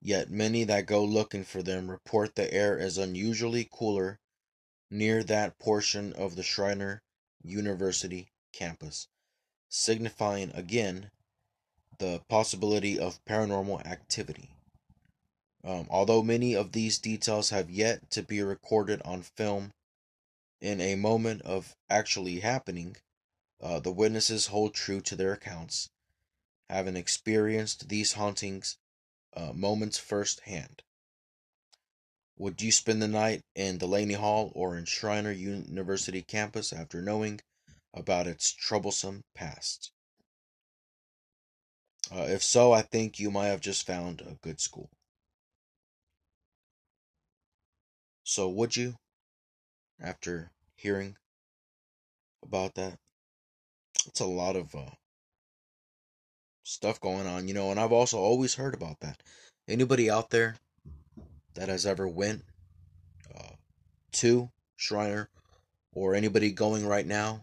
yet 0.00 0.30
many 0.30 0.62
that 0.64 0.86
go 0.86 1.02
looking 1.04 1.42
for 1.42 1.62
them 1.62 1.90
report 1.90 2.34
the 2.34 2.52
air 2.52 2.78
is 2.78 2.98
unusually 2.98 3.68
cooler 3.70 4.20
near 4.90 5.24
that 5.24 5.58
portion 5.58 6.12
of 6.12 6.36
the 6.36 6.42
Schreiner 6.42 7.02
University 7.42 8.28
campus, 8.52 9.08
signifying 9.68 10.50
again 10.52 11.10
the 11.98 12.20
possibility 12.28 12.98
of 12.98 13.24
paranormal 13.24 13.84
activity. 13.86 14.50
Um, 15.64 15.86
although 15.90 16.22
many 16.22 16.54
of 16.54 16.72
these 16.72 16.98
details 16.98 17.50
have 17.50 17.70
yet 17.70 18.10
to 18.10 18.22
be 18.22 18.42
recorded 18.42 19.02
on 19.02 19.22
film 19.22 19.72
in 20.60 20.80
a 20.80 20.94
moment 20.94 21.42
of 21.42 21.74
actually 21.90 22.40
happening, 22.40 22.96
uh, 23.60 23.80
the 23.80 23.92
witnesses 23.92 24.46
hold 24.46 24.74
true 24.74 25.00
to 25.00 25.16
their 25.16 25.32
accounts, 25.32 25.88
having 26.68 26.96
experienced 26.96 27.88
these 27.88 28.12
hauntings 28.12 28.76
uh, 29.34 29.52
moments 29.52 29.98
firsthand. 29.98 30.82
Would 32.38 32.60
you 32.60 32.70
spend 32.70 33.00
the 33.00 33.08
night 33.08 33.42
in 33.54 33.78
Delaney 33.78 34.14
Hall 34.14 34.52
or 34.54 34.76
in 34.76 34.84
Schreiner 34.84 35.32
University 35.32 36.22
campus 36.22 36.72
after 36.72 37.00
knowing 37.00 37.40
about 37.94 38.26
its 38.26 38.52
troublesome 38.52 39.24
past? 39.34 39.90
Uh, 42.10 42.26
if 42.28 42.42
so, 42.42 42.72
I 42.72 42.82
think 42.82 43.18
you 43.18 43.30
might 43.30 43.46
have 43.46 43.60
just 43.60 43.86
found 43.86 44.20
a 44.20 44.38
good 44.42 44.60
school. 44.60 44.90
So, 48.22 48.48
would 48.48 48.76
you, 48.76 48.96
after 49.98 50.52
hearing 50.74 51.16
about 52.42 52.74
that? 52.74 52.98
It's 54.04 54.20
a 54.20 54.26
lot 54.26 54.56
of 54.56 54.74
uh, 54.74 54.90
stuff 56.62 57.00
going 57.00 57.26
on, 57.26 57.48
you 57.48 57.54
know, 57.54 57.70
and 57.70 57.80
I've 57.80 57.92
also 57.92 58.18
always 58.18 58.54
heard 58.54 58.74
about 58.74 59.00
that. 59.00 59.22
Anybody 59.68 60.10
out 60.10 60.30
there 60.30 60.56
that 61.54 61.68
has 61.68 61.86
ever 61.86 62.06
went 62.06 62.44
uh, 63.34 63.54
to 64.12 64.50
Schreiner 64.76 65.28
or 65.92 66.14
anybody 66.14 66.52
going 66.52 66.86
right 66.86 67.06
now, 67.06 67.42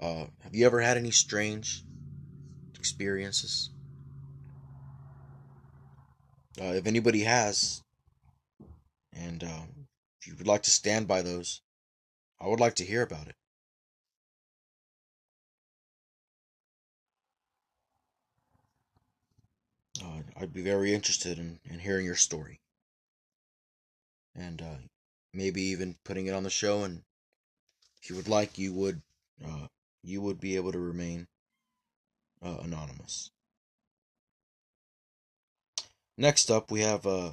uh, 0.00 0.26
have 0.42 0.54
you 0.54 0.66
ever 0.66 0.80
had 0.80 0.96
any 0.96 1.10
strange 1.10 1.82
experiences? 2.78 3.70
Uh, 6.60 6.72
if 6.74 6.86
anybody 6.86 7.20
has, 7.20 7.82
and 9.12 9.44
uh, 9.44 9.62
if 10.20 10.26
you 10.26 10.34
would 10.36 10.46
like 10.46 10.62
to 10.62 10.70
stand 10.70 11.06
by 11.06 11.22
those, 11.22 11.60
I 12.40 12.48
would 12.48 12.60
like 12.60 12.74
to 12.76 12.84
hear 12.84 13.02
about 13.02 13.28
it. 13.28 13.36
uh, 20.02 20.22
I'd 20.38 20.52
be 20.52 20.62
very 20.62 20.92
interested 20.92 21.38
in, 21.38 21.60
in 21.64 21.78
hearing 21.78 22.04
your 22.04 22.16
story. 22.16 22.60
And 24.34 24.60
uh, 24.60 24.76
maybe 25.32 25.62
even 25.62 25.96
putting 26.04 26.26
it 26.26 26.34
on 26.34 26.42
the 26.42 26.50
show. 26.50 26.84
And 26.84 27.02
if 28.02 28.10
you 28.10 28.16
would 28.16 28.28
like, 28.28 28.58
you 28.58 28.74
would 28.74 29.02
uh, 29.44 29.66
you 30.02 30.20
would 30.20 30.40
be 30.40 30.56
able 30.56 30.72
to 30.72 30.78
remain 30.78 31.26
uh, 32.42 32.58
anonymous. 32.62 33.30
Next 36.18 36.50
up, 36.50 36.70
we 36.70 36.80
have 36.80 37.06
uh, 37.06 37.32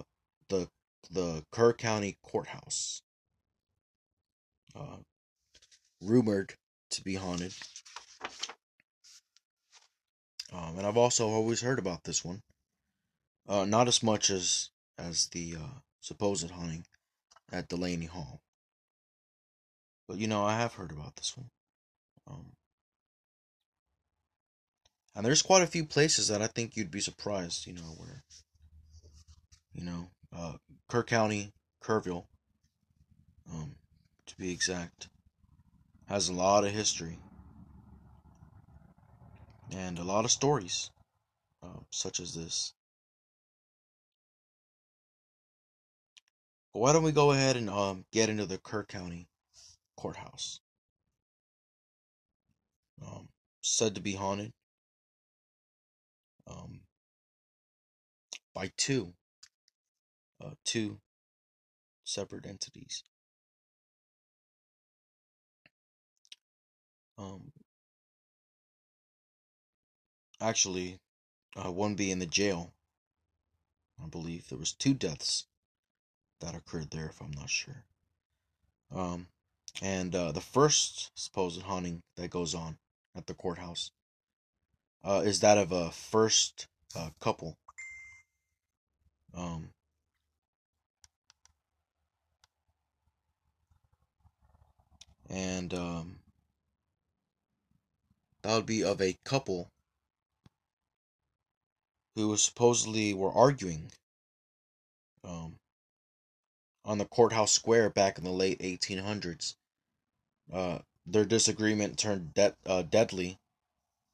the 0.49 0.69
the 1.11 1.45
Kerr 1.51 1.73
County 1.73 2.17
Courthouse, 2.21 3.01
uh, 4.75 4.97
rumored 6.01 6.55
to 6.91 7.03
be 7.03 7.15
haunted. 7.15 7.53
Um, 10.51 10.77
and 10.77 10.85
I've 10.85 10.97
also 10.97 11.29
always 11.29 11.61
heard 11.61 11.79
about 11.79 12.03
this 12.03 12.23
one. 12.23 12.41
Uh, 13.47 13.65
not 13.65 13.87
as 13.87 14.01
much 14.01 14.29
as 14.29 14.69
as 14.97 15.27
the 15.27 15.55
uh, 15.55 15.79
supposed 15.99 16.49
haunting 16.51 16.85
at 17.51 17.67
Delaney 17.67 18.05
Hall. 18.05 18.41
But 20.07 20.17
you 20.17 20.27
know, 20.27 20.45
I 20.45 20.57
have 20.57 20.73
heard 20.73 20.91
about 20.91 21.15
this 21.15 21.35
one. 21.35 21.49
Um, 22.27 22.53
and 25.15 25.25
there's 25.25 25.41
quite 25.41 25.61
a 25.61 25.67
few 25.67 25.85
places 25.85 26.27
that 26.27 26.41
I 26.41 26.47
think 26.47 26.75
you'd 26.75 26.91
be 26.91 26.99
surprised, 26.99 27.67
you 27.67 27.73
know, 27.73 27.95
where, 27.97 28.23
you 29.73 29.83
know, 29.83 30.07
uh, 30.35 30.53
Kerr 30.89 31.03
County, 31.03 31.53
Kerrville, 31.83 32.25
um, 33.51 33.75
to 34.25 34.35
be 34.37 34.51
exact, 34.51 35.09
has 36.07 36.29
a 36.29 36.33
lot 36.33 36.65
of 36.65 36.71
history 36.71 37.19
and 39.71 39.99
a 39.99 40.03
lot 40.03 40.25
of 40.25 40.31
stories, 40.31 40.89
uh, 41.61 41.79
such 41.91 42.19
as 42.19 42.33
this. 42.33 42.73
But 46.73 46.79
why 46.79 46.93
don't 46.93 47.03
we 47.03 47.11
go 47.11 47.31
ahead 47.31 47.55
and 47.55 47.69
um, 47.69 48.05
get 48.11 48.29
into 48.29 48.47
the 48.47 48.57
Kerr 48.57 48.83
County 48.83 49.27
Courthouse? 49.95 50.59
Um, 53.05 53.29
said 53.61 53.95
to 53.95 54.01
be 54.01 54.13
haunted 54.13 54.53
um, 56.47 56.81
by 58.55 58.71
two, 58.75 59.13
uh, 60.43 60.51
two 60.65 60.99
separate 62.05 62.45
entities. 62.45 63.03
Um, 67.17 67.51
actually, 70.41 70.99
uh, 71.55 71.71
one 71.71 71.93
being 71.95 72.17
the 72.19 72.25
jail. 72.25 72.73
I 74.03 74.07
believe 74.07 74.49
there 74.49 74.57
was 74.57 74.73
two 74.73 74.93
deaths 74.95 75.45
that 76.43 76.55
occurred 76.55 76.91
there, 76.91 77.07
if 77.07 77.21
I'm 77.21 77.31
not 77.31 77.49
sure. 77.49 77.85
Um, 78.93 79.27
and 79.81 80.13
uh, 80.13 80.31
the 80.31 80.41
first 80.41 81.11
supposed 81.15 81.61
haunting 81.61 82.01
that 82.17 82.29
goes 82.29 82.53
on 82.53 82.77
at 83.15 83.27
the 83.27 83.33
courthouse 83.33 83.91
uh, 85.03 85.21
is 85.25 85.39
that 85.39 85.57
of 85.57 85.71
a 85.71 85.91
first 85.91 86.67
uh, 86.95 87.09
couple. 87.19 87.57
Um, 89.33 89.69
and 95.29 95.73
um, 95.73 96.19
that 98.41 98.55
would 98.55 98.65
be 98.65 98.83
of 98.83 99.01
a 99.01 99.17
couple 99.23 99.69
who 102.15 102.35
supposedly 102.37 103.13
were 103.13 103.31
arguing 103.31 103.91
um, 105.23 105.55
on 106.85 106.97
the 106.97 107.05
courthouse 107.05 107.51
square 107.51 107.89
back 107.89 108.17
in 108.17 108.23
the 108.23 108.31
late 108.31 108.59
1800s. 108.59 109.55
Uh, 110.51 110.79
their 111.05 111.25
disagreement 111.25 111.97
turned 111.97 112.33
de- 112.33 112.55
uh, 112.65 112.81
deadly 112.81 113.39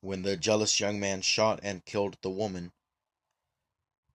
when 0.02 0.22
the 0.22 0.38
jealous 0.38 0.80
young 0.80 1.00
man 1.00 1.22
shot 1.22 1.60
and 1.62 1.86
killed 1.86 2.18
the 2.22 2.30
woman, 2.30 2.72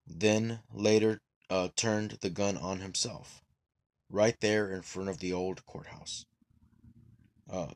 then 0.07 0.61
later 0.73 1.21
uh, 1.51 1.69
turned 1.77 2.13
the 2.21 2.31
gun 2.31 2.57
on 2.57 2.81
himself, 2.81 3.43
right 4.09 4.41
there 4.41 4.71
in 4.71 4.83
front 4.83 5.09
of 5.09 5.19
the 5.19 5.33
old 5.33 5.65
courthouse. 5.67 6.25
Uh, 7.51 7.73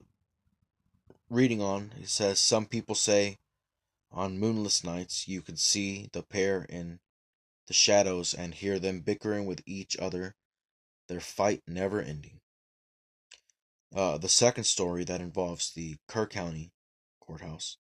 reading 1.29 1.61
on, 1.61 1.93
it 2.01 2.09
says 2.09 2.41
some 2.41 2.65
people 2.67 2.95
say 2.95 3.39
on 4.11 4.39
moonless 4.39 4.83
nights 4.83 5.29
you 5.29 5.43
could 5.43 5.59
see 5.59 6.09
the 6.13 6.23
pair 6.23 6.65
in 6.65 6.99
the 7.67 7.75
shadows 7.75 8.33
and 8.33 8.55
hear 8.55 8.79
them 8.79 9.01
bickering 9.01 9.45
with 9.45 9.63
each 9.67 9.99
other, 9.99 10.35
their 11.09 11.21
fight 11.21 11.63
never 11.67 12.01
ending. 12.01 12.41
Uh, 13.95 14.19
the 14.19 14.29
second 14.29 14.65
story 14.65 15.05
that 15.05 15.21
involves 15.21 15.73
the 15.73 15.97
Kerr 16.07 16.27
County 16.27 16.71
courthouse, 17.21 17.79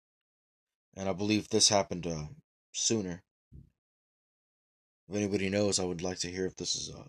and 0.96 1.08
I 1.08 1.12
believe 1.12 1.48
this 1.48 1.68
happened 1.68 2.06
uh, 2.06 2.28
sooner. 2.72 3.22
If 5.08 5.16
anybody 5.16 5.48
knows, 5.50 5.78
I 5.78 5.84
would 5.84 6.02
like 6.02 6.18
to 6.20 6.30
hear 6.30 6.46
if 6.46 6.56
this 6.56 6.74
is 6.74 6.90
uh, 6.94 7.08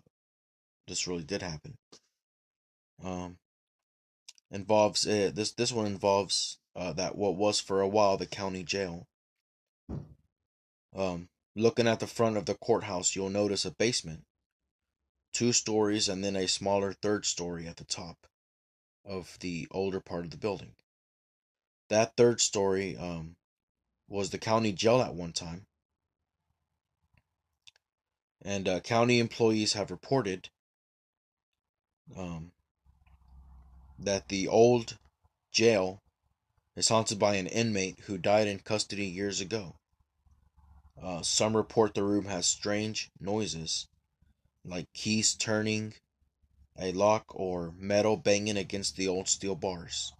this 0.86 1.06
really 1.06 1.24
did 1.24 1.42
happen. 1.42 1.78
Um, 3.02 3.38
involves 4.50 5.06
uh, 5.06 5.30
this 5.34 5.52
this 5.52 5.72
one 5.72 5.86
involves 5.86 6.58
uh, 6.76 6.92
that 6.94 7.16
what 7.16 7.36
was 7.36 7.60
for 7.60 7.80
a 7.80 7.88
while 7.88 8.16
the 8.16 8.26
county 8.26 8.62
jail. 8.62 9.06
Um, 10.94 11.28
looking 11.54 11.86
at 11.86 12.00
the 12.00 12.06
front 12.06 12.36
of 12.36 12.46
the 12.46 12.54
courthouse, 12.54 13.14
you'll 13.14 13.30
notice 13.30 13.64
a 13.64 13.70
basement, 13.70 14.24
two 15.32 15.52
stories, 15.52 16.08
and 16.08 16.22
then 16.24 16.36
a 16.36 16.48
smaller 16.48 16.92
third 16.92 17.24
story 17.26 17.66
at 17.66 17.76
the 17.76 17.84
top 17.84 18.26
of 19.04 19.38
the 19.40 19.66
older 19.70 20.00
part 20.00 20.24
of 20.24 20.30
the 20.30 20.36
building. 20.36 20.74
That 21.88 22.16
third 22.16 22.40
story 22.40 22.96
um, 22.96 23.36
was 24.08 24.30
the 24.30 24.38
county 24.38 24.72
jail 24.72 25.00
at 25.00 25.14
one 25.14 25.32
time, 25.32 25.66
and 28.42 28.68
uh, 28.68 28.80
county 28.80 29.18
employees 29.18 29.74
have 29.74 29.90
reported 29.90 30.48
um, 32.16 32.52
that 33.98 34.28
the 34.28 34.48
old 34.48 34.98
jail 35.52 36.02
is 36.76 36.88
haunted 36.88 37.18
by 37.18 37.34
an 37.34 37.46
inmate 37.46 38.00
who 38.06 38.16
died 38.16 38.48
in 38.48 38.58
custody 38.58 39.06
years 39.06 39.40
ago. 39.40 39.76
Uh, 41.02 41.22
some 41.22 41.56
report 41.56 41.94
the 41.94 42.02
room 42.02 42.26
has 42.26 42.46
strange 42.46 43.10
noises, 43.20 43.86
like 44.64 44.92
keys 44.92 45.34
turning, 45.34 45.94
a 46.78 46.92
lock, 46.92 47.24
or 47.28 47.72
metal 47.76 48.16
banging 48.16 48.56
against 48.56 48.96
the 48.96 49.08
old 49.08 49.28
steel 49.28 49.54
bars. 49.54 50.12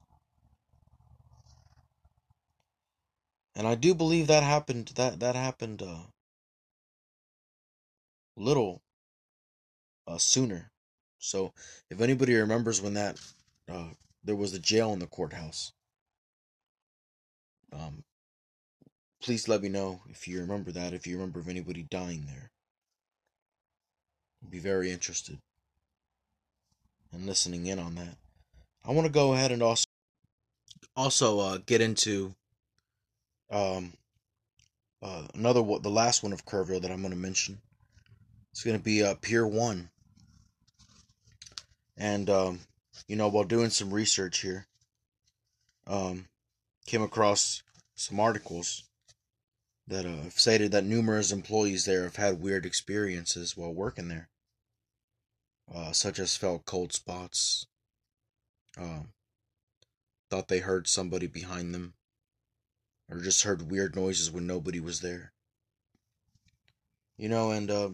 And 3.54 3.66
I 3.66 3.74
do 3.74 3.94
believe 3.94 4.26
that 4.28 4.42
happened. 4.42 4.88
That 4.94 5.20
that 5.20 5.34
happened 5.34 5.82
uh, 5.82 6.04
little 8.36 8.82
uh, 10.06 10.18
sooner. 10.18 10.70
So, 11.18 11.52
if 11.90 12.00
anybody 12.00 12.34
remembers 12.34 12.80
when 12.80 12.94
that 12.94 13.20
uh, 13.68 13.90
there 14.24 14.36
was 14.36 14.54
a 14.54 14.58
jail 14.58 14.92
in 14.92 14.98
the 14.98 15.06
courthouse, 15.06 15.72
um, 17.72 18.04
please 19.20 19.48
let 19.48 19.62
me 19.62 19.68
know 19.68 20.00
if 20.08 20.26
you 20.26 20.40
remember 20.40 20.72
that. 20.72 20.94
If 20.94 21.06
you 21.06 21.16
remember 21.16 21.40
of 21.40 21.48
anybody 21.48 21.82
dying 21.82 22.26
there, 22.26 22.50
be 24.48 24.58
very 24.58 24.90
interested 24.90 25.38
in 27.12 27.26
listening 27.26 27.66
in 27.66 27.78
on 27.78 27.94
that. 27.96 28.16
I 28.84 28.92
want 28.92 29.06
to 29.06 29.12
go 29.12 29.34
ahead 29.34 29.52
and 29.52 29.62
also 29.62 29.84
also 30.96 31.38
uh, 31.40 31.58
get 31.66 31.80
into 31.80 32.34
um, 33.50 33.92
uh, 35.02 35.26
another 35.34 35.62
the 35.80 35.90
last 35.90 36.22
one 36.22 36.32
of 36.32 36.44
Kerrville 36.44 36.82
that 36.82 36.90
I'm 36.90 37.00
going 37.00 37.12
to 37.12 37.18
mention. 37.18 37.58
It's 38.52 38.64
going 38.64 38.76
to 38.76 38.82
be 38.82 39.02
uh, 39.02 39.14
Pier 39.20 39.46
One, 39.46 39.90
and 41.96 42.28
um, 42.28 42.60
you 43.06 43.16
know 43.16 43.28
while 43.28 43.44
doing 43.44 43.70
some 43.70 43.92
research 43.92 44.40
here, 44.40 44.66
um, 45.86 46.26
came 46.86 47.02
across 47.02 47.62
some 47.94 48.18
articles 48.18 48.84
that 49.90 50.06
uh, 50.06 50.22
have 50.22 50.38
stated 50.38 50.70
that 50.70 50.84
numerous 50.84 51.32
employees 51.32 51.84
there 51.84 52.04
have 52.04 52.14
had 52.14 52.40
weird 52.40 52.64
experiences 52.64 53.56
while 53.56 53.74
working 53.74 54.06
there, 54.06 54.28
uh, 55.74 55.90
such 55.90 56.20
as 56.20 56.36
felt 56.36 56.64
cold 56.64 56.92
spots, 56.92 57.66
uh, 58.80 59.00
thought 60.30 60.46
they 60.46 60.60
heard 60.60 60.86
somebody 60.86 61.26
behind 61.26 61.74
them, 61.74 61.94
or 63.10 63.18
just 63.18 63.42
heard 63.42 63.68
weird 63.68 63.96
noises 63.96 64.30
when 64.30 64.46
nobody 64.46 64.78
was 64.78 65.00
there. 65.00 65.32
You 67.18 67.28
know, 67.28 67.50
and 67.50 67.68
uh, 67.68 67.90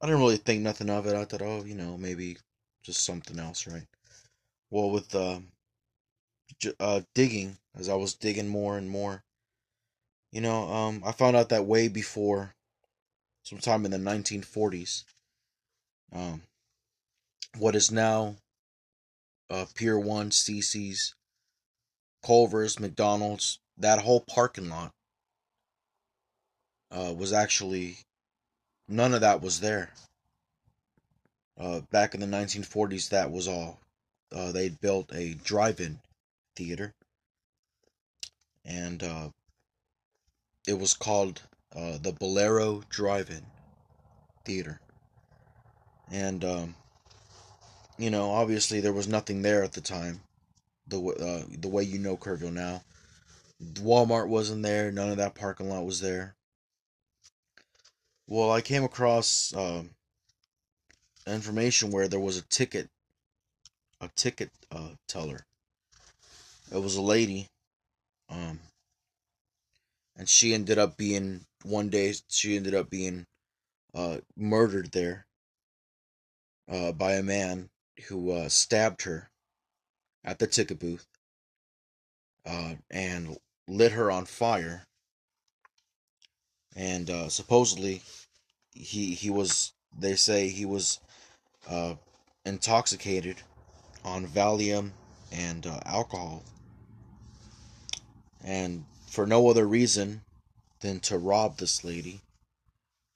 I 0.00 0.06
didn't 0.06 0.22
really 0.22 0.38
think 0.38 0.62
nothing 0.62 0.88
of 0.88 1.06
it. 1.06 1.14
I 1.14 1.26
thought, 1.26 1.42
oh, 1.42 1.62
you 1.62 1.74
know, 1.74 1.98
maybe 1.98 2.38
just 2.82 3.04
something 3.04 3.38
else, 3.38 3.66
right? 3.66 3.86
Well, 4.70 4.90
with 4.90 5.14
uh, 5.14 5.40
uh, 6.80 7.02
digging, 7.14 7.58
as 7.76 7.90
I 7.90 7.94
was 7.96 8.14
digging 8.14 8.48
more 8.48 8.78
and 8.78 8.88
more, 8.88 9.23
you 10.34 10.40
know, 10.40 10.68
um, 10.68 11.00
I 11.06 11.12
found 11.12 11.36
out 11.36 11.50
that 11.50 11.64
way 11.64 11.86
before, 11.86 12.56
sometime 13.44 13.84
in 13.84 13.92
the 13.92 13.98
1940s, 13.98 15.04
um, 16.12 16.42
what 17.56 17.76
is 17.76 17.92
now 17.92 18.34
uh, 19.48 19.64
Pier 19.76 19.96
1, 19.96 20.30
CC's, 20.30 21.14
Culver's, 22.26 22.80
McDonald's, 22.80 23.60
that 23.78 24.00
whole 24.00 24.24
parking 24.28 24.68
lot 24.68 24.90
uh, 26.90 27.14
was 27.16 27.32
actually, 27.32 27.98
none 28.88 29.14
of 29.14 29.20
that 29.20 29.40
was 29.40 29.60
there. 29.60 29.92
Uh, 31.56 31.80
back 31.92 32.12
in 32.12 32.20
the 32.20 32.26
1940s, 32.26 33.08
that 33.10 33.30
was 33.30 33.46
all. 33.46 33.78
Uh, 34.34 34.50
they'd 34.50 34.80
built 34.80 35.14
a 35.14 35.34
drive 35.34 35.78
in 35.78 36.00
theater. 36.56 36.92
And 38.64 39.00
uh, 39.00 39.28
it 40.66 40.78
was 40.78 40.94
called 40.94 41.42
uh, 41.74 41.98
the 41.98 42.12
Bolero 42.12 42.82
Drive-In 42.88 43.44
Theater, 44.44 44.80
and 46.10 46.44
um, 46.44 46.74
you 47.98 48.10
know, 48.10 48.30
obviously 48.30 48.80
there 48.80 48.92
was 48.92 49.08
nothing 49.08 49.42
there 49.42 49.62
at 49.62 49.72
the 49.72 49.80
time, 49.80 50.20
the 50.86 51.00
uh, 51.00 51.44
the 51.58 51.68
way 51.68 51.82
you 51.82 51.98
know 51.98 52.16
Kerrville 52.16 52.52
now. 52.52 52.82
Walmart 53.62 54.28
wasn't 54.28 54.62
there. 54.62 54.90
None 54.90 55.10
of 55.10 55.16
that 55.18 55.34
parking 55.34 55.68
lot 55.68 55.84
was 55.84 56.00
there. 56.00 56.34
Well, 58.26 58.50
I 58.50 58.60
came 58.60 58.84
across 58.84 59.54
uh, 59.54 59.84
information 61.26 61.90
where 61.90 62.08
there 62.08 62.20
was 62.20 62.36
a 62.36 62.42
ticket, 62.42 62.88
a 64.00 64.08
ticket 64.16 64.50
uh, 64.72 64.94
teller. 65.08 65.46
It 66.72 66.82
was 66.82 66.96
a 66.96 67.02
lady. 67.02 67.48
Um, 68.28 68.58
and 70.16 70.28
she 70.28 70.54
ended 70.54 70.78
up 70.78 70.96
being 70.96 71.46
one 71.62 71.88
day 71.88 72.14
she 72.28 72.56
ended 72.56 72.74
up 72.74 72.90
being 72.90 73.26
uh, 73.94 74.18
murdered 74.36 74.92
there 74.92 75.26
uh, 76.68 76.92
by 76.92 77.14
a 77.14 77.22
man 77.22 77.70
who 78.08 78.32
uh, 78.32 78.48
stabbed 78.48 79.02
her 79.02 79.30
at 80.24 80.38
the 80.38 80.46
ticket 80.46 80.78
booth 80.78 81.06
uh, 82.46 82.74
and 82.90 83.36
lit 83.68 83.92
her 83.92 84.10
on 84.10 84.24
fire. 84.24 84.86
And 86.76 87.08
uh, 87.08 87.28
supposedly 87.28 88.02
he 88.72 89.14
he 89.14 89.30
was 89.30 89.72
they 89.96 90.16
say 90.16 90.48
he 90.48 90.64
was 90.64 90.98
uh, 91.68 91.94
intoxicated 92.44 93.36
on 94.04 94.26
Valium 94.26 94.90
and 95.30 95.66
alcohol. 95.86 96.42
And 98.42 98.84
for 99.14 99.26
no 99.28 99.48
other 99.48 99.64
reason 99.64 100.22
than 100.80 100.98
to 100.98 101.16
rob 101.16 101.56
this 101.56 101.84
lady. 101.84 102.20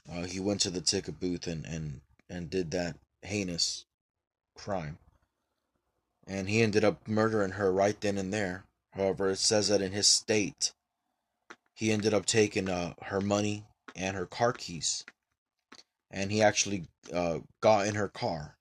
Uh, 0.08 0.22
he 0.22 0.38
went 0.38 0.60
to 0.60 0.70
the 0.70 0.80
ticket 0.80 1.18
booth 1.18 1.48
and, 1.48 1.66
and, 1.66 2.00
and 2.30 2.48
did 2.48 2.70
that 2.70 2.96
heinous 3.22 3.84
crime. 4.54 4.98
And 6.24 6.48
he 6.48 6.62
ended 6.62 6.84
up 6.84 7.08
murdering 7.08 7.52
her 7.52 7.72
right 7.72 8.00
then 8.00 8.16
and 8.16 8.32
there. 8.32 8.64
However, 8.92 9.30
it 9.30 9.38
says 9.38 9.68
that 9.68 9.82
in 9.82 9.90
his 9.90 10.06
state, 10.06 10.72
he 11.74 11.90
ended 11.90 12.14
up 12.14 12.26
taking 12.26 12.68
uh, 12.68 12.94
her 13.02 13.20
money 13.20 13.64
and 13.96 14.16
her 14.16 14.26
car 14.26 14.52
keys. 14.52 15.04
And 16.12 16.30
he 16.30 16.40
actually 16.40 16.86
uh, 17.12 17.40
got 17.60 17.88
in 17.88 17.96
her 17.96 18.08
car 18.08 18.56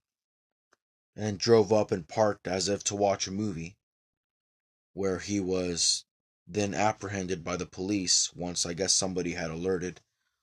and 1.16 1.38
drove 1.38 1.72
up 1.72 1.92
and 1.92 2.08
parked 2.08 2.48
as 2.48 2.68
if 2.68 2.84
to 2.86 2.96
watch 2.96 3.28
a 3.28 3.32
movie 3.32 3.76
where 4.94 5.20
he 5.20 5.40
was 5.40 6.04
then 6.48 6.74
apprehended 6.74 7.44
by 7.44 7.58
the 7.58 7.66
police 7.66 8.34
once 8.34 8.66
I 8.66 8.74
guess 8.74 8.94
somebody 8.94 9.34
had 9.34 9.52
alerted 9.52 10.02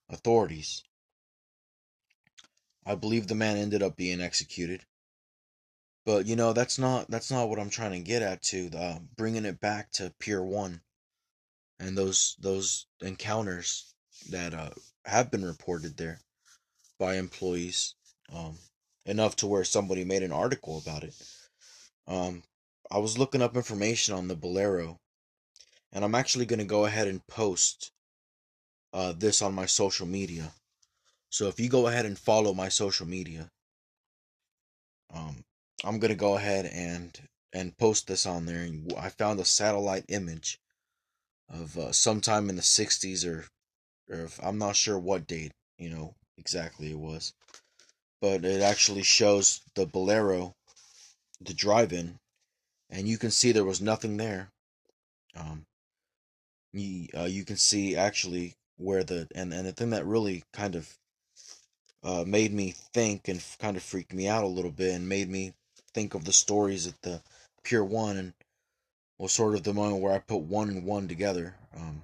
authorities. 0.09 0.83
I 2.87 2.95
believe 2.95 3.27
the 3.29 3.35
man 3.35 3.57
ended 3.57 3.83
up 3.83 3.97
being 3.97 4.21
executed. 4.21 4.85
But 6.07 6.27
you 6.27 6.37
know 6.37 6.53
that's 6.53 6.79
not 6.79 7.11
that's 7.11 7.31
not 7.31 7.49
what 7.49 7.59
I'm 7.59 7.71
trying 7.71 7.93
to 7.93 8.01
get 8.01 8.23
at. 8.23 8.43
To 8.45 8.71
uh, 8.77 8.99
bringing 9.17 9.45
it 9.47 9.61
back 9.61 9.91
to 9.93 10.15
Pier 10.19 10.43
One. 10.43 10.83
and 11.79 11.97
those 11.97 12.37
those 12.41 12.87
encounters 13.01 13.95
that 14.31 14.55
uh, 14.55 14.71
have 15.05 15.31
been 15.31 15.45
reported 15.45 15.97
there 15.97 16.21
by 16.99 17.17
employees 17.17 17.95
um, 18.33 18.59
enough 19.07 19.37
to 19.37 19.47
where 19.47 19.65
somebody 19.65 20.05
made 20.05 20.23
an 20.23 20.33
article 20.33 20.79
about 20.79 21.05
it. 21.05 21.15
Um, 22.07 22.43
I 22.91 22.99
was 22.99 23.19
looking 23.19 23.43
up 23.43 23.57
information 23.57 24.15
on 24.15 24.29
the 24.29 24.37
Bolero, 24.37 25.01
and 25.95 26.05
I'm 26.05 26.15
actually 26.15 26.45
going 26.45 26.59
to 26.59 26.65
go 26.65 26.85
ahead 26.85 27.09
and 27.09 27.27
post 27.29 27.93
uh, 28.93 29.13
this 29.17 29.41
on 29.41 29.55
my 29.55 29.67
social 29.67 30.07
media. 30.07 30.53
So 31.31 31.49
if 31.49 31.59
you 31.59 31.69
go 31.69 31.89
ahead 31.89 32.07
and 32.07 32.19
follow 32.19 32.53
my 32.55 32.69
social 32.69 33.07
media, 33.07 33.49
um, 35.13 35.45
I'm 35.85 35.99
gonna 35.99 36.15
go 36.15 36.37
ahead 36.37 36.67
and 36.67 37.11
and 37.53 37.77
post 37.77 38.07
this 38.07 38.25
on 38.25 38.47
there. 38.47 38.63
And 38.63 38.93
I 38.97 39.09
found 39.09 39.41
a 39.41 39.45
satellite 39.45 40.05
image 40.09 40.59
of 41.49 41.77
uh, 41.77 41.93
sometime 41.93 42.49
in 42.49 42.57
the 42.57 42.63
'60s 42.63 43.27
or 43.27 43.47
or 44.09 44.25
if, 44.27 44.39
I'm 44.45 44.59
not 44.59 44.77
sure 44.77 44.99
what 44.99 45.27
date, 45.27 45.53
you 45.77 45.91
know 45.91 46.15
exactly 46.39 46.91
it 46.91 46.99
was, 46.99 47.33
but 48.21 48.45
it 48.45 48.63
actually 48.63 49.03
shows 49.03 49.61
the 49.75 49.87
Bolero, 49.87 50.55
the 51.41 51.55
drive-in, 51.55 52.19
and 52.91 53.09
you 53.09 53.19
can 53.19 53.33
see 53.33 53.51
there 53.51 53.65
was 53.65 53.81
nothing 53.81 54.17
there. 54.19 54.51
Um, 55.35 55.67
you, 56.75 57.09
uh, 57.17 57.25
you 57.25 57.45
can 57.45 57.57
see 57.57 57.97
actually 57.97 58.55
where 58.77 59.05
the 59.05 59.29
and 59.35 59.53
and 59.53 59.67
the 59.67 59.73
thing 59.73 59.91
that 59.91 60.07
really 60.07 60.43
kind 60.53 60.75
of 60.75 60.93
uh, 62.03 62.25
made 62.27 62.53
me 62.53 62.75
think 62.93 63.29
and 63.29 63.43
kind 63.59 63.77
of 63.77 63.83
freaked 63.83 64.13
me 64.13 64.29
out 64.29 64.45
a 64.45 64.49
little 64.49 64.71
bit 64.71 64.95
and 64.95 65.09
made 65.09 65.29
me 65.29 65.55
think 65.95 66.15
of 66.15 66.25
the 66.25 66.33
stories 66.33 66.87
at 66.87 67.01
the 67.03 67.23
Pier 67.63 67.85
One 67.85 68.17
and 68.17 68.33
was 69.19 69.33
sort 69.33 69.55
of 69.55 69.63
the 69.63 69.73
moment 69.73 70.03
where 70.03 70.13
I 70.13 70.19
put 70.19 70.43
one 70.43 70.69
and 70.69 70.85
one 70.85 71.09
together. 71.09 71.55
Um, 71.75 72.03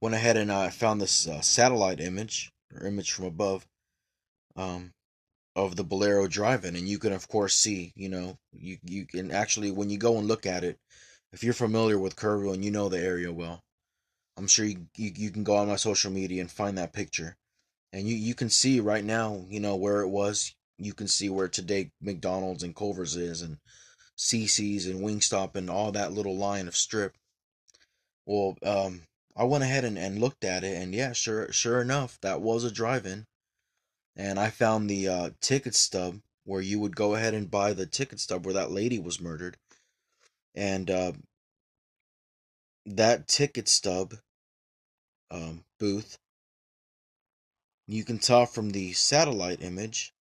went 0.00 0.14
ahead 0.14 0.36
and 0.36 0.50
I 0.50 0.66
uh, 0.66 0.70
found 0.70 1.00
this 1.00 1.26
uh, 1.26 1.40
satellite 1.40 2.00
image 2.00 2.52
or 2.74 2.86
image 2.86 3.12
from 3.12 3.26
above 3.26 3.66
um, 4.56 4.92
of 5.56 5.76
the 5.76 5.84
Bolero 5.84 6.26
Drive-In, 6.26 6.76
and 6.76 6.88
you 6.88 6.98
can 6.98 7.12
of 7.12 7.28
course 7.28 7.54
see, 7.54 7.92
you 7.94 8.08
know, 8.08 8.38
you 8.52 8.78
you 8.84 9.06
can 9.06 9.30
actually 9.30 9.70
when 9.70 9.90
you 9.90 9.98
go 9.98 10.18
and 10.18 10.26
look 10.26 10.46
at 10.46 10.64
it, 10.64 10.78
if 11.34 11.42
you're 11.42 11.52
familiar 11.52 11.98
with 11.98 12.14
Kerrville 12.14 12.54
and 12.54 12.64
you 12.64 12.70
know 12.70 12.88
the 12.88 13.00
area 13.00 13.32
well, 13.32 13.64
I'm 14.36 14.46
sure 14.46 14.64
you, 14.64 14.86
you, 14.96 15.10
you 15.16 15.30
can 15.32 15.42
go 15.42 15.56
on 15.56 15.66
my 15.66 15.74
social 15.74 16.12
media 16.12 16.40
and 16.40 16.50
find 16.50 16.78
that 16.78 16.92
picture. 16.92 17.36
And 17.92 18.06
you, 18.08 18.14
you 18.14 18.36
can 18.36 18.48
see 18.50 18.78
right 18.78 19.04
now, 19.04 19.44
you 19.48 19.58
know, 19.58 19.74
where 19.74 20.00
it 20.00 20.08
was. 20.08 20.54
You 20.78 20.94
can 20.94 21.08
see 21.08 21.28
where 21.28 21.48
today 21.48 21.90
McDonald's 22.00 22.62
and 22.62 22.74
Culver's 22.74 23.16
is 23.16 23.42
and 23.42 23.58
CC's 24.16 24.86
and 24.86 25.00
Wingstop 25.00 25.56
and 25.56 25.68
all 25.68 25.90
that 25.90 26.12
little 26.12 26.36
line 26.36 26.68
of 26.68 26.76
strip. 26.76 27.16
Well, 28.26 28.56
um, 28.64 29.02
I 29.36 29.42
went 29.42 29.64
ahead 29.64 29.84
and, 29.84 29.98
and 29.98 30.20
looked 30.20 30.44
at 30.44 30.62
it 30.62 30.80
and 30.80 30.94
yeah, 30.94 31.12
sure 31.12 31.50
sure 31.52 31.80
enough, 31.80 32.16
that 32.22 32.42
was 32.42 32.62
a 32.62 32.70
drive-in. 32.70 33.26
And 34.14 34.38
I 34.38 34.50
found 34.50 34.88
the 34.88 35.08
uh, 35.08 35.30
ticket 35.40 35.74
stub 35.74 36.20
where 36.44 36.62
you 36.62 36.78
would 36.78 36.94
go 36.94 37.16
ahead 37.16 37.34
and 37.34 37.50
buy 37.50 37.72
the 37.72 37.86
ticket 37.86 38.20
stub 38.20 38.44
where 38.44 38.54
that 38.54 38.70
lady 38.70 39.00
was 39.00 39.20
murdered. 39.20 39.56
And 40.54 40.90
uh, 40.90 41.12
that 42.86 43.26
ticket 43.26 43.68
stub 43.68 44.14
um, 45.30 45.64
booth, 45.78 46.18
you 47.86 48.04
can 48.04 48.18
tell 48.18 48.46
from 48.46 48.70
the 48.70 48.92
satellite 48.92 49.62
image 49.62 50.14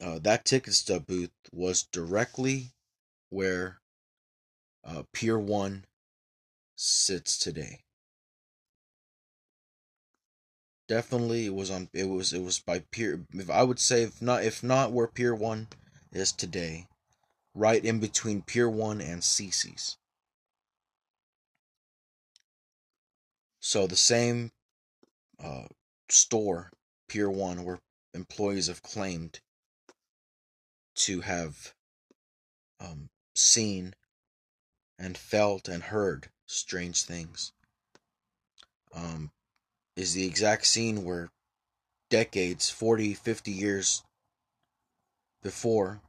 uh, 0.00 0.18
that 0.18 0.44
ticket 0.44 0.74
stub 0.74 1.06
booth 1.06 1.30
was 1.52 1.84
directly 1.84 2.72
where 3.30 3.80
uh, 4.84 5.02
Pier 5.12 5.38
1 5.38 5.84
sits 6.76 7.38
today. 7.38 7.80
Definitely 10.88 11.46
it 11.46 11.54
was 11.54 11.70
on 11.70 11.88
it 11.92 12.04
was 12.04 12.32
it 12.32 12.42
was 12.42 12.60
by 12.60 12.78
Pier 12.78 13.26
I 13.52 13.64
would 13.64 13.80
say 13.80 14.04
if 14.04 14.22
not 14.22 14.44
if 14.44 14.62
not 14.62 14.92
where 14.92 15.08
Pier 15.08 15.34
1 15.34 15.66
is 16.12 16.30
today, 16.30 16.86
right 17.56 17.82
in 17.82 17.98
between 17.98 18.42
Pier 18.42 18.68
1 18.68 19.00
and 19.00 19.22
CC's. 19.22 19.96
So 23.60 23.86
the 23.86 23.96
same 23.96 24.52
uh, 25.42 25.64
store, 26.08 26.70
Pier 27.08 27.30
1, 27.30 27.64
where 27.64 27.80
employees 28.14 28.66
have 28.66 28.82
claimed 28.82 29.40
to 30.96 31.22
have 31.22 31.74
um, 32.78 33.08
seen 33.34 33.94
and 34.98 35.16
felt 35.16 35.66
and 35.66 35.82
heard 35.82 36.28
strange 36.46 37.02
things, 37.02 37.52
um, 38.94 39.30
is 39.96 40.12
the 40.12 40.26
exact 40.26 40.66
scene 40.66 41.04
where 41.04 41.30
decades, 42.10 42.68
40, 42.70 43.14
50 43.14 43.50
years 43.50 44.02
before, 45.42 46.00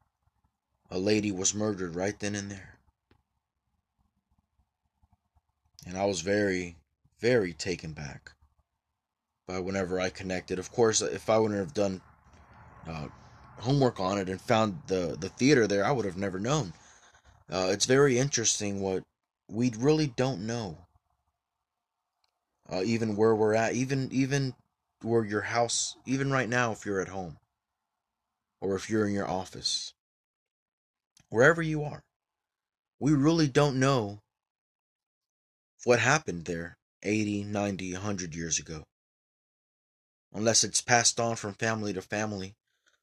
a 0.90 1.00
lady 1.00 1.32
was 1.32 1.54
murdered 1.54 1.96
right 1.96 2.20
then 2.20 2.36
and 2.36 2.52
there. 2.52 2.80
And 5.86 5.98
I 5.98 6.06
was 6.06 6.22
very 6.22 6.78
very 7.20 7.54
taken 7.54 7.94
back 7.94 8.32
by 9.48 9.60
whenever 9.60 10.00
I 10.00 10.10
connected. 10.10 10.60
Of 10.60 10.72
course, 10.72 11.02
if 11.02 11.30
I 11.30 11.38
wouldn't 11.38 11.60
have 11.60 11.74
done 11.74 12.02
uh, 12.88 13.08
homework 13.60 14.00
on 14.00 14.18
it 14.18 14.30
and 14.30 14.40
found 14.40 14.82
the 14.88 15.18
the 15.20 15.30
theater 15.30 15.68
there, 15.68 15.86
I 15.86 15.92
would 15.92 16.06
have 16.06 16.18
never 16.18 16.40
known. 16.40 16.74
Uh, 17.50 17.70
it's 17.72 17.86
very 17.86 18.20
interesting 18.20 18.82
what 18.82 19.04
we 19.50 19.72
really 19.78 20.08
don't 20.08 20.46
know. 20.46 20.78
Uh, 22.70 22.84
even 22.84 23.16
where 23.16 23.34
we're 23.34 23.54
at, 23.54 23.74
even 23.74 24.10
even 24.12 24.54
where 25.02 25.24
your 25.24 25.42
house, 25.42 25.96
even 26.06 26.32
right 26.32 26.50
now, 26.50 26.72
if 26.74 26.86
you're 26.86 27.00
at 27.00 27.08
home, 27.08 27.38
or 28.60 28.76
if 28.76 28.90
you're 28.90 29.08
in 29.08 29.14
your 29.14 29.30
office, 29.30 29.94
wherever 31.30 31.62
you 31.62 31.84
are, 31.84 32.04
we 33.00 33.12
really 33.14 33.48
don't 33.48 33.80
know 33.80 34.22
what 35.84 36.00
happened 36.00 36.46
there 36.46 36.78
80, 37.04 37.44
90, 37.44 37.94
100 37.94 38.36
years 38.36 38.60
ago. 38.60 38.84
Unless 40.34 40.64
it's 40.64 40.82
passed 40.82 41.20
on 41.20 41.36
from 41.36 41.54
family 41.54 41.94
to 41.94 42.02
family. 42.02 42.56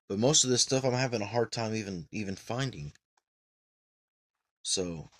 But 0.08 0.18
most 0.18 0.44
of 0.44 0.50
this 0.50 0.62
stuff 0.62 0.84
I'm 0.84 0.92
having 0.92 1.22
a 1.22 1.26
hard 1.26 1.50
time 1.50 1.74
even 1.74 2.06
even 2.12 2.36
finding. 2.36 2.92
So, 4.62 5.10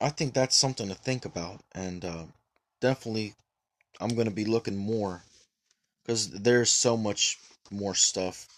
I 0.00 0.08
think 0.10 0.34
that's 0.34 0.56
something 0.56 0.88
to 0.88 0.94
think 0.94 1.24
about 1.24 1.62
and 1.74 2.04
uh, 2.04 2.24
definitely 2.80 3.34
I'm 4.00 4.14
going 4.14 4.28
to 4.28 4.34
be 4.34 4.44
looking 4.44 4.76
more 4.76 5.22
cuz 6.06 6.30
there's 6.30 6.70
so 6.70 6.96
much 6.96 7.38
more 7.70 7.94
stuff 7.94 8.48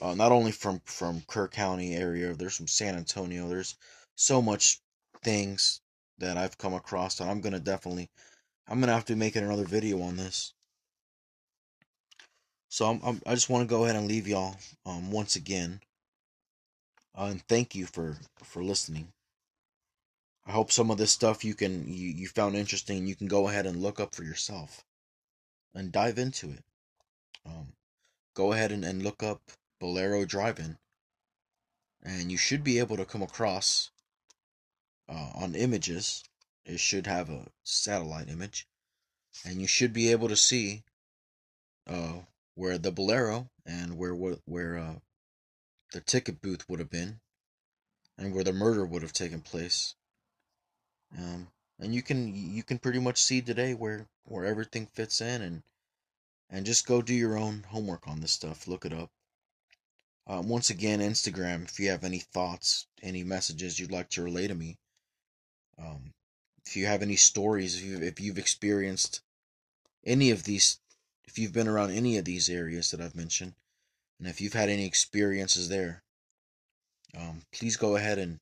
uh, 0.00 0.14
not 0.14 0.32
only 0.32 0.52
from 0.52 0.80
from 0.84 1.22
Kerr 1.26 1.48
County 1.48 1.94
area, 1.94 2.34
there's 2.34 2.56
from 2.56 2.68
San 2.68 2.96
Antonio. 2.96 3.48
There's 3.48 3.76
so 4.16 4.42
much 4.42 4.80
things 5.22 5.80
that 6.18 6.36
I've 6.36 6.58
come 6.58 6.74
across 6.74 7.20
and 7.20 7.30
I'm 7.30 7.40
to 7.40 7.60
definitely 7.60 8.10
I'm 8.66 8.80
gonna 8.80 8.94
have 8.94 9.04
to 9.06 9.16
make 9.16 9.36
another 9.36 9.64
video 9.64 10.00
on 10.02 10.16
this. 10.16 10.54
So 12.68 12.86
I'm, 12.86 13.00
I'm, 13.04 13.22
i 13.26 13.34
just 13.34 13.50
want 13.50 13.62
to 13.62 13.72
go 13.72 13.84
ahead 13.84 13.96
and 13.96 14.08
leave 14.08 14.26
y'all 14.26 14.56
um, 14.84 15.12
once 15.12 15.36
again, 15.36 15.80
uh, 17.16 17.28
and 17.30 17.42
thank 17.46 17.74
you 17.74 17.86
for 17.86 18.16
for 18.42 18.64
listening. 18.64 19.12
I 20.46 20.52
hope 20.52 20.72
some 20.72 20.90
of 20.90 20.98
this 20.98 21.12
stuff 21.12 21.44
you 21.44 21.54
can 21.54 21.86
you, 21.86 22.08
you 22.10 22.28
found 22.28 22.56
interesting. 22.56 23.06
You 23.06 23.14
can 23.14 23.28
go 23.28 23.48
ahead 23.48 23.66
and 23.66 23.82
look 23.82 24.00
up 24.00 24.14
for 24.14 24.24
yourself, 24.24 24.84
and 25.74 25.92
dive 25.92 26.18
into 26.18 26.50
it. 26.50 26.64
Um, 27.46 27.74
go 28.34 28.52
ahead 28.52 28.72
and, 28.72 28.84
and 28.84 29.02
look 29.02 29.22
up 29.22 29.40
Bolero 29.80 30.24
Drive-In, 30.24 30.78
and 32.02 32.30
you 32.30 32.38
should 32.38 32.62
be 32.64 32.78
able 32.78 32.96
to 32.96 33.04
come 33.04 33.22
across 33.22 33.90
uh, 35.08 35.30
on 35.34 35.54
images 35.54 36.24
it 36.64 36.80
should 36.80 37.06
have 37.06 37.28
a 37.28 37.50
satellite 37.62 38.28
image, 38.28 38.66
and 39.44 39.60
you 39.60 39.66
should 39.66 39.92
be 39.92 40.10
able 40.10 40.28
to 40.28 40.36
see 40.36 40.82
uh, 41.86 42.20
where 42.54 42.78
the 42.78 42.90
Bolero 42.90 43.50
and 43.66 43.98
where 43.98 44.14
where 44.14 44.78
uh, 44.78 44.94
the 45.92 46.00
ticket 46.00 46.40
booth 46.40 46.66
would 46.68 46.78
have 46.78 46.90
been, 46.90 47.20
and 48.16 48.34
where 48.34 48.44
the 48.44 48.52
murder 48.52 48.84
would 48.86 49.02
have 49.02 49.12
taken 49.12 49.42
place. 49.42 49.94
Um, 51.16 51.48
and 51.78 51.94
you 51.94 52.02
can 52.02 52.34
you 52.34 52.62
can 52.62 52.78
pretty 52.78 52.98
much 52.98 53.22
see 53.22 53.42
today 53.42 53.74
where 53.74 54.08
where 54.24 54.46
everything 54.46 54.86
fits 54.86 55.20
in, 55.20 55.42
and 55.42 55.62
and 56.48 56.64
just 56.64 56.86
go 56.86 57.02
do 57.02 57.14
your 57.14 57.36
own 57.36 57.64
homework 57.64 58.08
on 58.08 58.20
this 58.20 58.32
stuff. 58.32 58.66
Look 58.66 58.86
it 58.86 58.92
up. 58.94 59.10
Um, 60.26 60.48
once 60.48 60.70
again, 60.70 61.00
Instagram. 61.00 61.64
If 61.64 61.78
you 61.78 61.90
have 61.90 62.04
any 62.04 62.20
thoughts, 62.20 62.86
any 63.02 63.22
messages 63.24 63.78
you'd 63.78 63.92
like 63.92 64.08
to 64.10 64.22
relay 64.22 64.46
to 64.48 64.54
me, 64.54 64.78
um, 65.78 66.12
if 66.64 66.76
you 66.76 66.86
have 66.86 67.02
any 67.02 67.16
stories, 67.16 67.76
if 67.76 67.84
you've, 67.84 68.02
if 68.02 68.20
you've 68.20 68.38
experienced 68.38 69.20
any 70.04 70.30
of 70.30 70.44
these, 70.44 70.78
if 71.24 71.38
you've 71.38 71.52
been 71.52 71.68
around 71.68 71.90
any 71.90 72.16
of 72.16 72.24
these 72.24 72.48
areas 72.48 72.90
that 72.90 73.00
I've 73.00 73.14
mentioned, 73.14 73.54
and 74.18 74.28
if 74.28 74.40
you've 74.40 74.54
had 74.54 74.70
any 74.70 74.86
experiences 74.86 75.68
there, 75.68 76.02
um, 77.16 77.42
please 77.52 77.76
go 77.76 77.96
ahead 77.96 78.18
and 78.18 78.40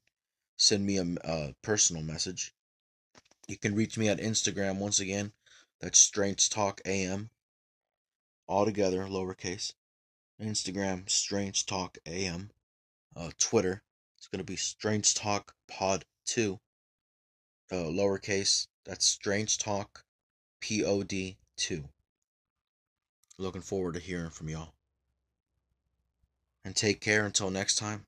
send 0.56 0.86
me 0.86 0.98
a, 0.98 1.06
a 1.24 1.54
personal 1.62 2.02
message, 2.02 2.54
You 3.48 3.56
can 3.56 3.74
reach 3.74 3.98
me 3.98 4.08
at 4.08 4.20
Instagram 4.20 4.78
once 4.78 5.00
again. 5.00 5.32
That's 5.80 5.98
Strange 5.98 6.48
Talk 6.48 6.80
AM. 6.84 7.30
All 8.46 8.64
together, 8.64 9.06
lowercase. 9.06 9.72
Instagram, 10.40 11.08
Strange 11.08 11.66
Talk 11.66 11.98
AM. 12.06 12.50
Uh, 13.14 13.30
Twitter, 13.38 13.82
it's 14.16 14.28
going 14.28 14.38
to 14.38 14.44
be 14.44 14.56
Strange 14.56 15.14
Talk 15.14 15.54
Pod 15.68 16.04
2. 16.26 16.58
Uh, 17.70 17.74
lowercase, 17.74 18.66
that's 18.84 19.06
Strange 19.06 19.58
Talk 19.58 20.04
POD 20.62 21.36
2. 21.56 21.84
Looking 23.38 23.62
forward 23.62 23.94
to 23.94 24.00
hearing 24.00 24.30
from 24.30 24.48
y'all. 24.48 24.74
And 26.64 26.76
take 26.76 27.00
care 27.00 27.26
until 27.26 27.50
next 27.50 27.76
time. 27.76 28.06